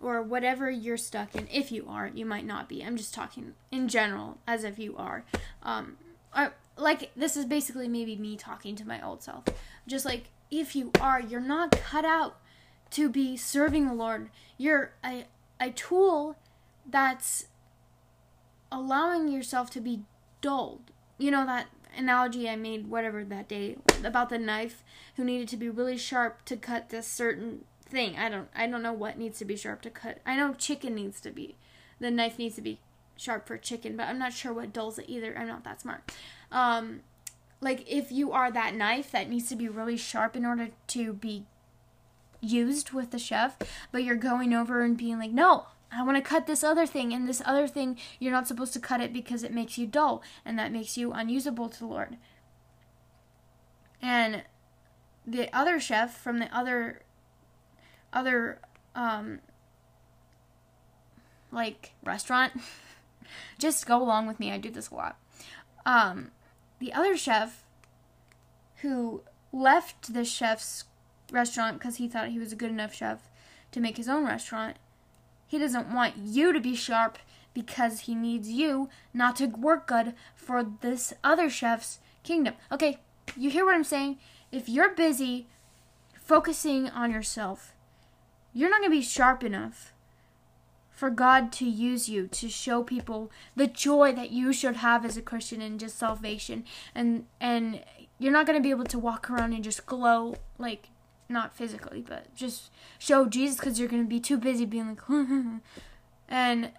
or 0.00 0.20
whatever 0.20 0.70
you're 0.70 0.98
stuck 0.98 1.34
in. 1.34 1.48
If 1.50 1.72
you 1.72 1.86
are, 1.88 2.08
you 2.08 2.26
might 2.26 2.44
not 2.44 2.68
be. 2.68 2.84
I'm 2.84 2.96
just 2.96 3.14
talking 3.14 3.54
in 3.72 3.88
general, 3.88 4.38
as 4.46 4.62
if 4.62 4.78
you 4.78 4.94
are. 4.98 5.24
Um, 5.62 5.96
I, 6.34 6.50
like 6.76 7.10
this 7.14 7.36
is 7.36 7.44
basically 7.44 7.88
maybe 7.88 8.16
me 8.16 8.36
talking 8.36 8.76
to 8.76 8.86
my 8.86 9.04
old 9.04 9.22
self. 9.22 9.44
Just 9.86 10.04
like 10.04 10.30
if 10.50 10.74
you 10.74 10.90
are, 11.00 11.20
you're 11.20 11.40
not 11.40 11.72
cut 11.72 12.04
out 12.04 12.38
to 12.90 13.08
be 13.08 13.36
serving 13.36 13.86
the 13.86 13.94
Lord. 13.94 14.30
You're 14.56 14.92
a 15.04 15.26
a 15.60 15.70
tool 15.70 16.36
that's 16.88 17.46
allowing 18.70 19.28
yourself 19.28 19.70
to 19.70 19.80
be 19.80 20.02
dulled. 20.40 20.90
You 21.18 21.30
know 21.30 21.46
that 21.46 21.68
analogy 21.96 22.48
I 22.48 22.56
made 22.56 22.88
whatever 22.88 23.24
that 23.24 23.48
day 23.48 23.76
about 24.04 24.28
the 24.28 24.38
knife 24.38 24.82
who 25.16 25.24
needed 25.24 25.48
to 25.48 25.56
be 25.56 25.68
really 25.68 25.96
sharp 25.96 26.44
to 26.46 26.56
cut 26.56 26.88
this 26.88 27.06
certain 27.06 27.64
thing. 27.86 28.16
I 28.18 28.28
don't 28.28 28.48
I 28.54 28.66
don't 28.66 28.82
know 28.82 28.92
what 28.92 29.18
needs 29.18 29.38
to 29.38 29.44
be 29.44 29.56
sharp 29.56 29.82
to 29.82 29.90
cut. 29.90 30.18
I 30.26 30.36
know 30.36 30.54
chicken 30.54 30.94
needs 30.94 31.20
to 31.22 31.30
be 31.30 31.56
the 32.00 32.10
knife 32.10 32.38
needs 32.38 32.56
to 32.56 32.62
be 32.62 32.80
sharp 33.16 33.46
for 33.46 33.56
chicken, 33.56 33.96
but 33.96 34.08
I'm 34.08 34.18
not 34.18 34.32
sure 34.32 34.52
what 34.52 34.72
dulls 34.72 34.98
it 34.98 35.06
either. 35.08 35.36
I'm 35.38 35.46
not 35.46 35.64
that 35.64 35.80
smart. 35.80 36.12
Um, 36.54 37.00
like 37.60 37.84
if 37.90 38.12
you 38.12 38.32
are 38.32 38.50
that 38.50 38.74
knife 38.74 39.10
that 39.10 39.28
needs 39.28 39.48
to 39.48 39.56
be 39.56 39.68
really 39.68 39.96
sharp 39.96 40.36
in 40.36 40.46
order 40.46 40.68
to 40.88 41.12
be 41.12 41.44
used 42.40 42.92
with 42.92 43.10
the 43.10 43.18
chef, 43.18 43.56
but 43.90 44.04
you're 44.04 44.16
going 44.16 44.54
over 44.54 44.82
and 44.82 44.96
being 44.96 45.18
like, 45.18 45.32
no, 45.32 45.66
I 45.90 46.02
want 46.04 46.16
to 46.16 46.22
cut 46.22 46.46
this 46.46 46.62
other 46.64 46.86
thing, 46.86 47.12
and 47.12 47.28
this 47.28 47.42
other 47.44 47.66
thing, 47.66 47.98
you're 48.18 48.32
not 48.32 48.48
supposed 48.48 48.72
to 48.74 48.80
cut 48.80 49.00
it 49.00 49.12
because 49.12 49.42
it 49.42 49.52
makes 49.52 49.78
you 49.78 49.86
dull, 49.86 50.22
and 50.44 50.58
that 50.58 50.72
makes 50.72 50.96
you 50.96 51.12
unusable 51.12 51.68
to 51.68 51.78
the 51.78 51.86
Lord. 51.86 52.16
And 54.00 54.42
the 55.26 55.54
other 55.56 55.80
chef 55.80 56.16
from 56.16 56.38
the 56.38 56.54
other 56.56 57.00
other 58.12 58.60
um 58.94 59.40
like 61.50 61.92
restaurant 62.04 62.52
just 63.58 63.86
go 63.86 64.00
along 64.02 64.26
with 64.26 64.38
me 64.38 64.52
i 64.52 64.58
do 64.58 64.70
this 64.70 64.90
a 64.90 64.94
lot 64.94 65.18
um 65.86 66.30
the 66.78 66.92
other 66.92 67.16
chef 67.16 67.64
who 68.76 69.22
left 69.52 70.12
the 70.12 70.24
chef's 70.24 70.84
restaurant 71.30 71.78
because 71.78 71.96
he 71.96 72.08
thought 72.08 72.28
he 72.28 72.38
was 72.38 72.52
a 72.52 72.56
good 72.56 72.70
enough 72.70 72.94
chef 72.94 73.28
to 73.72 73.80
make 73.80 73.96
his 73.96 74.08
own 74.08 74.24
restaurant 74.24 74.76
he 75.46 75.58
doesn't 75.58 75.92
want 75.92 76.16
you 76.16 76.52
to 76.52 76.60
be 76.60 76.74
sharp 76.74 77.18
because 77.52 78.00
he 78.00 78.14
needs 78.14 78.48
you 78.48 78.88
not 79.12 79.36
to 79.36 79.46
work 79.46 79.86
good 79.86 80.14
for 80.34 80.64
this 80.80 81.14
other 81.22 81.48
chef's 81.48 82.00
kingdom. 82.24 82.54
Okay 82.72 82.98
you 83.36 83.50
hear 83.50 83.64
what 83.64 83.74
i'm 83.74 83.84
saying? 83.84 84.18
If 84.52 84.68
you're 84.68 84.94
busy 84.94 85.46
focusing 86.14 86.88
on 86.88 87.10
yourself, 87.10 87.74
you're 88.52 88.70
not 88.70 88.80
going 88.80 88.90
to 88.90 88.96
be 88.96 89.02
sharp 89.02 89.42
enough 89.42 89.92
for 90.94 91.10
God 91.10 91.52
to 91.52 91.64
use 91.64 92.08
you 92.08 92.26
to 92.28 92.48
show 92.48 92.82
people 92.82 93.30
the 93.56 93.66
joy 93.66 94.12
that 94.12 94.30
you 94.30 94.52
should 94.52 94.76
have 94.76 95.04
as 95.04 95.16
a 95.16 95.22
Christian 95.22 95.60
and 95.60 95.78
just 95.80 95.98
salvation 95.98 96.64
and 96.94 97.26
and 97.40 97.82
you're 98.18 98.32
not 98.32 98.46
going 98.46 98.58
to 98.58 98.62
be 98.62 98.70
able 98.70 98.84
to 98.84 98.98
walk 98.98 99.28
around 99.28 99.52
and 99.52 99.64
just 99.64 99.86
glow 99.86 100.36
like 100.56 100.88
not 101.28 101.54
physically 101.54 102.00
but 102.06 102.34
just 102.34 102.70
show 102.98 103.26
Jesus 103.26 103.60
cuz 103.60 103.78
you're 103.78 103.88
going 103.88 104.04
to 104.04 104.08
be 104.08 104.20
too 104.20 104.38
busy 104.38 104.64
being 104.64 104.88
like 104.88 105.02
and 106.28 106.70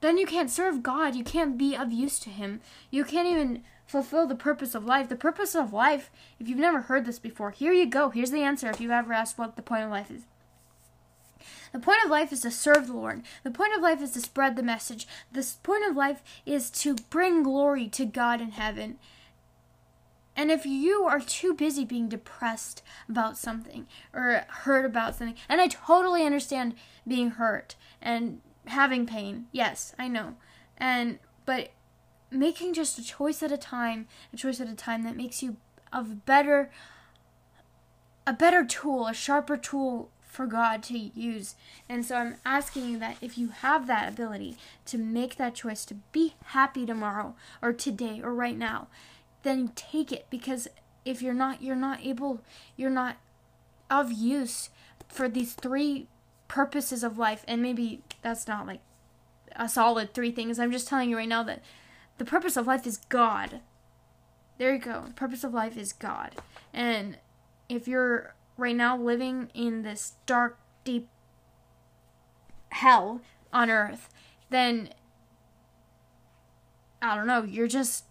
then 0.00 0.18
you 0.18 0.26
can't 0.26 0.50
serve 0.50 0.82
God 0.82 1.14
you 1.14 1.24
can't 1.24 1.58
be 1.58 1.76
of 1.76 1.92
use 1.92 2.18
to 2.20 2.30
him 2.30 2.60
you 2.90 3.04
can't 3.04 3.28
even 3.28 3.62
fulfill 3.86 4.26
the 4.26 4.34
purpose 4.34 4.74
of 4.74 4.84
life. 4.84 5.08
The 5.08 5.16
purpose 5.16 5.54
of 5.54 5.72
life, 5.72 6.10
if 6.40 6.48
you've 6.48 6.58
never 6.58 6.82
heard 6.82 7.06
this 7.06 7.18
before, 7.18 7.52
here 7.52 7.72
you 7.72 7.86
go. 7.86 8.10
Here's 8.10 8.30
the 8.30 8.42
answer 8.42 8.68
if 8.68 8.80
you've 8.80 8.90
ever 8.90 9.12
asked 9.12 9.38
what 9.38 9.56
the 9.56 9.62
point 9.62 9.84
of 9.84 9.90
life 9.90 10.10
is. 10.10 10.24
The 11.72 11.78
point 11.78 12.04
of 12.04 12.10
life 12.10 12.32
is 12.32 12.40
to 12.40 12.50
serve 12.50 12.86
the 12.86 12.92
Lord. 12.92 13.22
The 13.42 13.50
point 13.50 13.74
of 13.74 13.82
life 13.82 14.00
is 14.00 14.12
to 14.12 14.20
spread 14.20 14.56
the 14.56 14.62
message. 14.62 15.06
The 15.32 15.46
point 15.62 15.84
of 15.88 15.96
life 15.96 16.22
is 16.44 16.70
to 16.70 16.94
bring 17.10 17.42
glory 17.42 17.88
to 17.88 18.04
God 18.04 18.40
in 18.40 18.52
heaven. 18.52 18.98
And 20.36 20.50
if 20.50 20.66
you 20.66 21.04
are 21.04 21.20
too 21.20 21.54
busy 21.54 21.84
being 21.84 22.08
depressed 22.08 22.82
about 23.08 23.38
something 23.38 23.86
or 24.12 24.44
hurt 24.48 24.84
about 24.84 25.16
something, 25.16 25.36
and 25.48 25.60
I 25.60 25.68
totally 25.68 26.24
understand 26.24 26.74
being 27.08 27.30
hurt 27.32 27.74
and 28.02 28.40
having 28.66 29.06
pain. 29.06 29.46
Yes, 29.50 29.94
I 29.98 30.08
know. 30.08 30.34
And 30.76 31.18
but 31.46 31.70
making 32.30 32.74
just 32.74 32.98
a 32.98 33.04
choice 33.04 33.42
at 33.42 33.52
a 33.52 33.56
time, 33.56 34.08
a 34.32 34.36
choice 34.36 34.60
at 34.60 34.68
a 34.68 34.74
time 34.74 35.04
that 35.04 35.16
makes 35.16 35.42
you 35.42 35.56
of 35.92 36.26
better 36.26 36.70
a 38.26 38.32
better 38.32 38.64
tool, 38.64 39.06
a 39.06 39.14
sharper 39.14 39.56
tool 39.56 40.10
for 40.36 40.46
God 40.46 40.82
to 40.84 40.98
use. 40.98 41.54
And 41.88 42.04
so 42.04 42.16
I'm 42.16 42.36
asking 42.44 42.90
you 42.90 42.98
that 42.98 43.16
if 43.22 43.38
you 43.38 43.48
have 43.48 43.86
that 43.86 44.12
ability 44.12 44.58
to 44.84 44.98
make 44.98 45.36
that 45.36 45.54
choice 45.54 45.86
to 45.86 45.94
be 46.12 46.34
happy 46.46 46.84
tomorrow 46.84 47.34
or 47.62 47.72
today 47.72 48.20
or 48.22 48.34
right 48.34 48.56
now, 48.56 48.88
then 49.42 49.72
take 49.74 50.12
it 50.12 50.26
because 50.28 50.68
if 51.06 51.22
you're 51.22 51.32
not 51.32 51.62
you're 51.62 51.74
not 51.74 52.04
able 52.04 52.42
you're 52.76 52.90
not 52.90 53.16
of 53.88 54.12
use 54.12 54.70
for 55.08 55.28
these 55.28 55.54
three 55.54 56.06
purposes 56.48 57.02
of 57.02 57.16
life 57.16 57.44
and 57.48 57.62
maybe 57.62 58.02
that's 58.22 58.46
not 58.46 58.66
like 58.66 58.80
a 59.54 59.68
solid 59.68 60.12
three 60.12 60.32
things. 60.32 60.58
I'm 60.58 60.72
just 60.72 60.86
telling 60.86 61.08
you 61.08 61.16
right 61.16 61.28
now 61.28 61.44
that 61.44 61.62
the 62.18 62.26
purpose 62.26 62.58
of 62.58 62.66
life 62.66 62.86
is 62.86 62.98
God. 63.08 63.60
There 64.58 64.74
you 64.74 64.78
go. 64.78 65.04
The 65.06 65.14
purpose 65.14 65.44
of 65.44 65.54
life 65.54 65.78
is 65.78 65.94
God. 65.94 66.32
And 66.74 67.16
if 67.68 67.88
you're 67.88 68.34
right 68.56 68.76
now 68.76 68.96
living 68.96 69.50
in 69.54 69.82
this 69.82 70.14
dark, 70.26 70.58
deep 70.84 71.08
hell 72.70 73.20
on 73.52 73.70
earth, 73.70 74.08
then 74.50 74.90
I 77.02 77.14
don't 77.14 77.26
know, 77.26 77.42
you're 77.42 77.68
just 77.68 78.04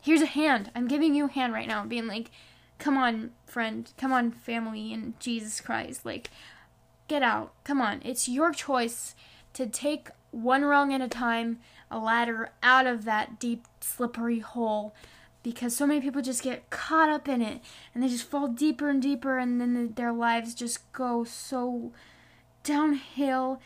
here's 0.00 0.22
a 0.22 0.26
hand. 0.26 0.70
I'm 0.74 0.88
giving 0.88 1.14
you 1.14 1.26
a 1.26 1.30
hand 1.30 1.52
right 1.52 1.68
now, 1.68 1.84
being 1.84 2.06
like, 2.06 2.30
come 2.78 2.96
on, 2.96 3.30
friend, 3.46 3.90
come 3.96 4.12
on, 4.12 4.30
family, 4.30 4.92
in 4.92 5.14
Jesus 5.18 5.60
Christ. 5.60 6.04
Like, 6.04 6.30
get 7.08 7.22
out. 7.22 7.52
Come 7.64 7.80
on. 7.80 8.00
It's 8.04 8.28
your 8.28 8.52
choice 8.52 9.14
to 9.52 9.66
take 9.66 10.08
one 10.30 10.64
rung 10.64 10.92
at 10.92 11.00
a 11.00 11.08
time 11.08 11.58
a 11.90 11.98
ladder 11.98 12.50
out 12.62 12.86
of 12.86 13.04
that 13.04 13.40
deep, 13.40 13.66
slippery 13.80 14.38
hole 14.38 14.94
because 15.42 15.74
so 15.74 15.86
many 15.86 16.00
people 16.00 16.22
just 16.22 16.42
get 16.42 16.70
caught 16.70 17.08
up 17.08 17.28
in 17.28 17.40
it 17.40 17.60
and 17.94 18.02
they 18.02 18.08
just 18.08 18.28
fall 18.28 18.48
deeper 18.48 18.90
and 18.90 19.00
deeper, 19.00 19.38
and 19.38 19.60
then 19.60 19.74
the, 19.74 19.92
their 19.92 20.12
lives 20.12 20.54
just 20.54 20.92
go 20.92 21.24
so 21.24 21.92
downhill. 22.62 23.60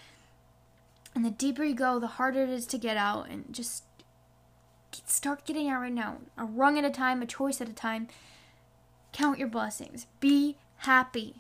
And 1.15 1.25
the 1.25 1.31
deeper 1.31 1.65
you 1.65 1.75
go, 1.75 1.99
the 1.99 2.07
harder 2.07 2.43
it 2.43 2.51
is 2.51 2.67
to 2.67 2.79
get 2.79 2.97
out, 2.97 3.29
and 3.29 3.53
just 3.53 3.85
start 5.07 5.45
getting 5.45 5.69
out 5.69 5.81
right 5.81 5.93
now. 5.93 6.19
A 6.37 6.45
rung 6.45 6.79
at 6.79 6.85
a 6.85 6.91
time, 6.91 7.23
a 7.23 7.27
choice 7.27 7.61
at 7.61 7.69
a 7.69 7.73
time. 7.73 8.09
Count 9.13 9.39
your 9.39 9.49
blessings. 9.49 10.07
Be 10.19 10.57
happy. 10.79 11.37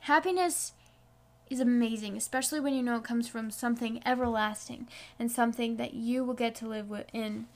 Happiness 0.00 0.72
is 1.48 1.60
amazing, 1.60 2.16
especially 2.16 2.60
when 2.60 2.74
you 2.74 2.82
know 2.82 2.96
it 2.96 3.04
comes 3.04 3.28
from 3.28 3.50
something 3.50 4.02
everlasting 4.04 4.86
and 5.18 5.30
something 5.30 5.76
that 5.76 5.94
you 5.94 6.24
will 6.24 6.34
get 6.34 6.54
to 6.56 6.68
live 6.68 6.92
in 7.12 7.46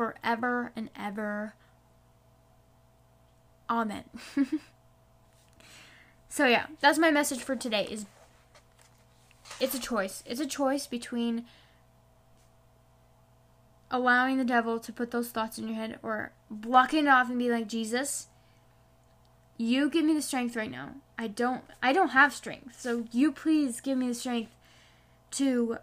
forever 0.00 0.72
and 0.74 0.88
ever. 0.98 1.52
Amen. 3.68 4.04
so 6.30 6.46
yeah, 6.46 6.68
that's 6.80 6.98
my 6.98 7.10
message 7.10 7.42
for 7.42 7.54
today 7.54 7.86
is 7.90 8.06
it's 9.60 9.74
a 9.74 9.78
choice. 9.78 10.22
It's 10.24 10.40
a 10.40 10.46
choice 10.46 10.86
between 10.86 11.44
allowing 13.90 14.38
the 14.38 14.44
devil 14.44 14.80
to 14.80 14.90
put 14.90 15.10
those 15.10 15.28
thoughts 15.28 15.58
in 15.58 15.68
your 15.68 15.76
head 15.76 15.98
or 16.02 16.32
blocking 16.50 17.04
it 17.04 17.08
off 17.08 17.28
and 17.28 17.38
be 17.38 17.50
like, 17.50 17.68
Jesus, 17.68 18.28
you 19.58 19.90
give 19.90 20.06
me 20.06 20.14
the 20.14 20.22
strength 20.22 20.56
right 20.56 20.70
now. 20.70 20.92
I 21.18 21.26
don't 21.26 21.62
I 21.82 21.92
don't 21.92 22.08
have 22.08 22.32
strength. 22.32 22.80
So 22.80 23.04
you 23.12 23.32
please 23.32 23.82
give 23.82 23.98
me 23.98 24.08
the 24.08 24.14
strength 24.14 24.54
to 25.32 25.76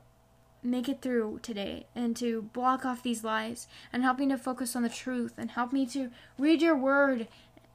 make 0.64 0.90
it 0.90 1.02
through 1.02 1.40
today 1.42 1.86
and 1.96 2.16
to 2.18 2.44
block 2.54 2.86
off 2.86 3.04
these 3.04 3.24
lies 3.24 3.68
and 3.94 4.04
help 4.04 4.20
me 4.20 4.28
to 4.28 4.38
focus 4.38 4.76
on 4.76 4.84
the 4.84 4.90
truth 4.90 5.34
and 5.38 5.52
help 5.52 5.72
me 5.72 5.86
to 5.86 6.10
read 6.38 6.62
your 6.62 6.76
word 6.76 7.28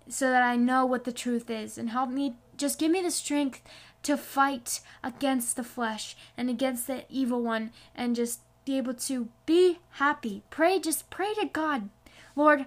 so 0.09 0.31
that 0.31 0.43
I 0.43 0.57
know 0.57 0.85
what 0.85 1.05
the 1.05 1.13
truth 1.13 1.49
is 1.49 1.79
and 1.79 1.91
help 1.91 2.11
me 2.11 2.35
just 2.57 2.79
give 2.79 2.91
me 2.91 3.01
the 3.01 3.11
strength 3.11 3.63
to 4.03 4.17
fight 4.17 4.81
against 5.03 5.57
the 5.57 5.65
flesh 5.65 6.17
and 6.37 6.51
against 6.51 6.87
the 6.87 7.05
evil 7.09 7.43
one 7.43 7.71
and 7.95 8.17
just 8.17 8.41
be 8.65 8.77
able 8.77 8.95
to 8.95 9.29
be 9.47 9.79
happy. 9.93 10.43
Pray 10.51 10.79
just 10.79 11.09
pray 11.11 11.35
to 11.35 11.47
God. 11.47 11.89
Lord, 12.35 12.67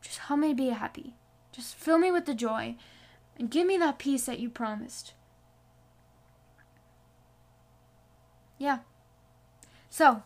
just 0.00 0.18
help 0.18 0.40
me 0.40 0.52
be 0.52 0.68
happy. 0.68 1.14
Just 1.52 1.74
fill 1.74 1.98
me 1.98 2.10
with 2.10 2.26
the 2.26 2.34
joy 2.34 2.76
and 3.38 3.50
give 3.50 3.66
me 3.66 3.76
that 3.78 3.98
peace 3.98 4.26
that 4.26 4.40
you 4.40 4.48
promised. 4.48 5.14
Yeah. 8.58 8.78
So, 9.92 10.22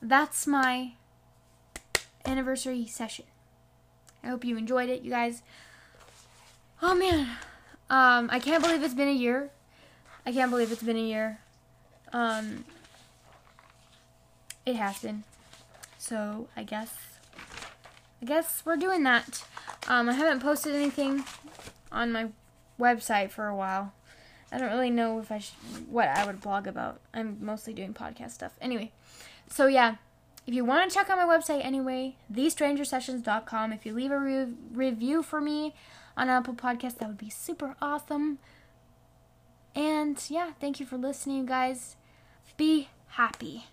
that's 0.00 0.46
my 0.46 0.92
anniversary 2.24 2.86
session. 2.86 3.24
I 4.22 4.28
hope 4.28 4.44
you 4.44 4.56
enjoyed 4.56 4.88
it, 4.88 5.02
you 5.02 5.10
guys. 5.10 5.42
Oh 6.80 6.94
man. 6.94 7.26
Um, 7.90 8.28
I 8.30 8.38
can't 8.38 8.62
believe 8.62 8.84
it's 8.84 8.94
been 8.94 9.08
a 9.08 9.12
year. 9.12 9.50
I 10.24 10.30
can't 10.30 10.52
believe 10.52 10.70
it's 10.70 10.84
been 10.84 10.96
a 10.96 11.00
year. 11.00 11.40
Um, 12.12 12.64
it 14.64 14.76
has 14.76 15.00
been. 15.00 15.24
So, 15.98 16.46
I 16.56 16.62
guess 16.62 16.94
I 18.22 18.24
guess 18.24 18.62
we're 18.64 18.76
doing 18.76 19.02
that. 19.02 19.44
Um, 19.88 20.08
I 20.08 20.12
haven't 20.12 20.42
posted 20.42 20.76
anything 20.76 21.24
on 21.90 22.12
my 22.12 22.28
website 22.78 23.32
for 23.32 23.48
a 23.48 23.56
while. 23.56 23.94
I 24.52 24.58
don't 24.58 24.70
really 24.70 24.90
know 24.90 25.18
if 25.20 25.30
I 25.30 25.38
sh- 25.38 25.52
what 25.88 26.08
I 26.08 26.26
would 26.26 26.40
blog 26.40 26.66
about. 26.66 27.00
I'm 27.14 27.38
mostly 27.40 27.72
doing 27.72 27.94
podcast 27.94 28.32
stuff. 28.32 28.52
Anyway, 28.60 28.92
so 29.48 29.66
yeah, 29.66 29.96
if 30.46 30.54
you 30.54 30.64
want 30.64 30.90
to 30.90 30.94
check 30.94 31.08
out 31.08 31.18
my 31.18 31.38
website 31.38 31.64
anyway, 31.64 32.16
thestrangersessions.com. 32.32 33.72
If 33.72 33.86
you 33.86 33.92
leave 33.92 34.10
a 34.10 34.18
re- 34.18 34.52
review 34.72 35.22
for 35.22 35.40
me 35.40 35.74
on 36.16 36.28
Apple 36.28 36.54
Podcast, 36.54 36.98
that 36.98 37.08
would 37.08 37.18
be 37.18 37.30
super 37.30 37.76
awesome. 37.80 38.38
And 39.74 40.20
yeah, 40.28 40.52
thank 40.60 40.80
you 40.80 40.86
for 40.86 40.96
listening, 40.96 41.46
guys. 41.46 41.96
Be 42.56 42.88
happy. 43.10 43.66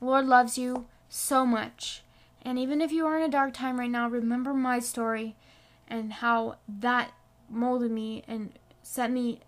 Lord 0.00 0.26
loves 0.26 0.58
you 0.58 0.86
so 1.08 1.46
much. 1.46 2.02
And 2.42 2.58
even 2.58 2.80
if 2.80 2.90
you 2.90 3.06
are 3.06 3.16
in 3.16 3.22
a 3.22 3.28
dark 3.28 3.54
time 3.54 3.78
right 3.78 3.90
now, 3.90 4.08
remember 4.08 4.52
my 4.54 4.78
story 4.80 5.36
and 5.86 6.14
how 6.14 6.56
that 6.68 7.12
molded 7.48 7.90
me 7.90 8.24
and 8.26 8.52
set 8.82 9.10
me 9.10 9.40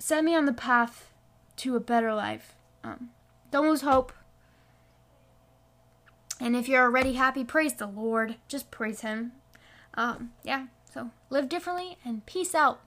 set 0.00 0.24
me 0.24 0.34
on 0.34 0.46
the 0.46 0.52
path 0.52 1.12
to 1.56 1.76
a 1.76 1.80
better 1.80 2.12
life. 2.14 2.56
Um, 2.82 3.10
don't 3.50 3.68
lose 3.68 3.82
hope. 3.82 4.12
And 6.40 6.56
if 6.56 6.68
you're 6.68 6.82
already 6.82 7.12
happy, 7.12 7.44
praise 7.44 7.74
the 7.74 7.86
Lord. 7.86 8.36
Just 8.48 8.70
praise 8.70 9.02
Him. 9.02 9.32
Um, 9.94 10.32
yeah, 10.42 10.66
so 10.92 11.10
live 11.28 11.48
differently 11.48 11.98
and 12.04 12.24
peace 12.24 12.54
out. 12.54 12.80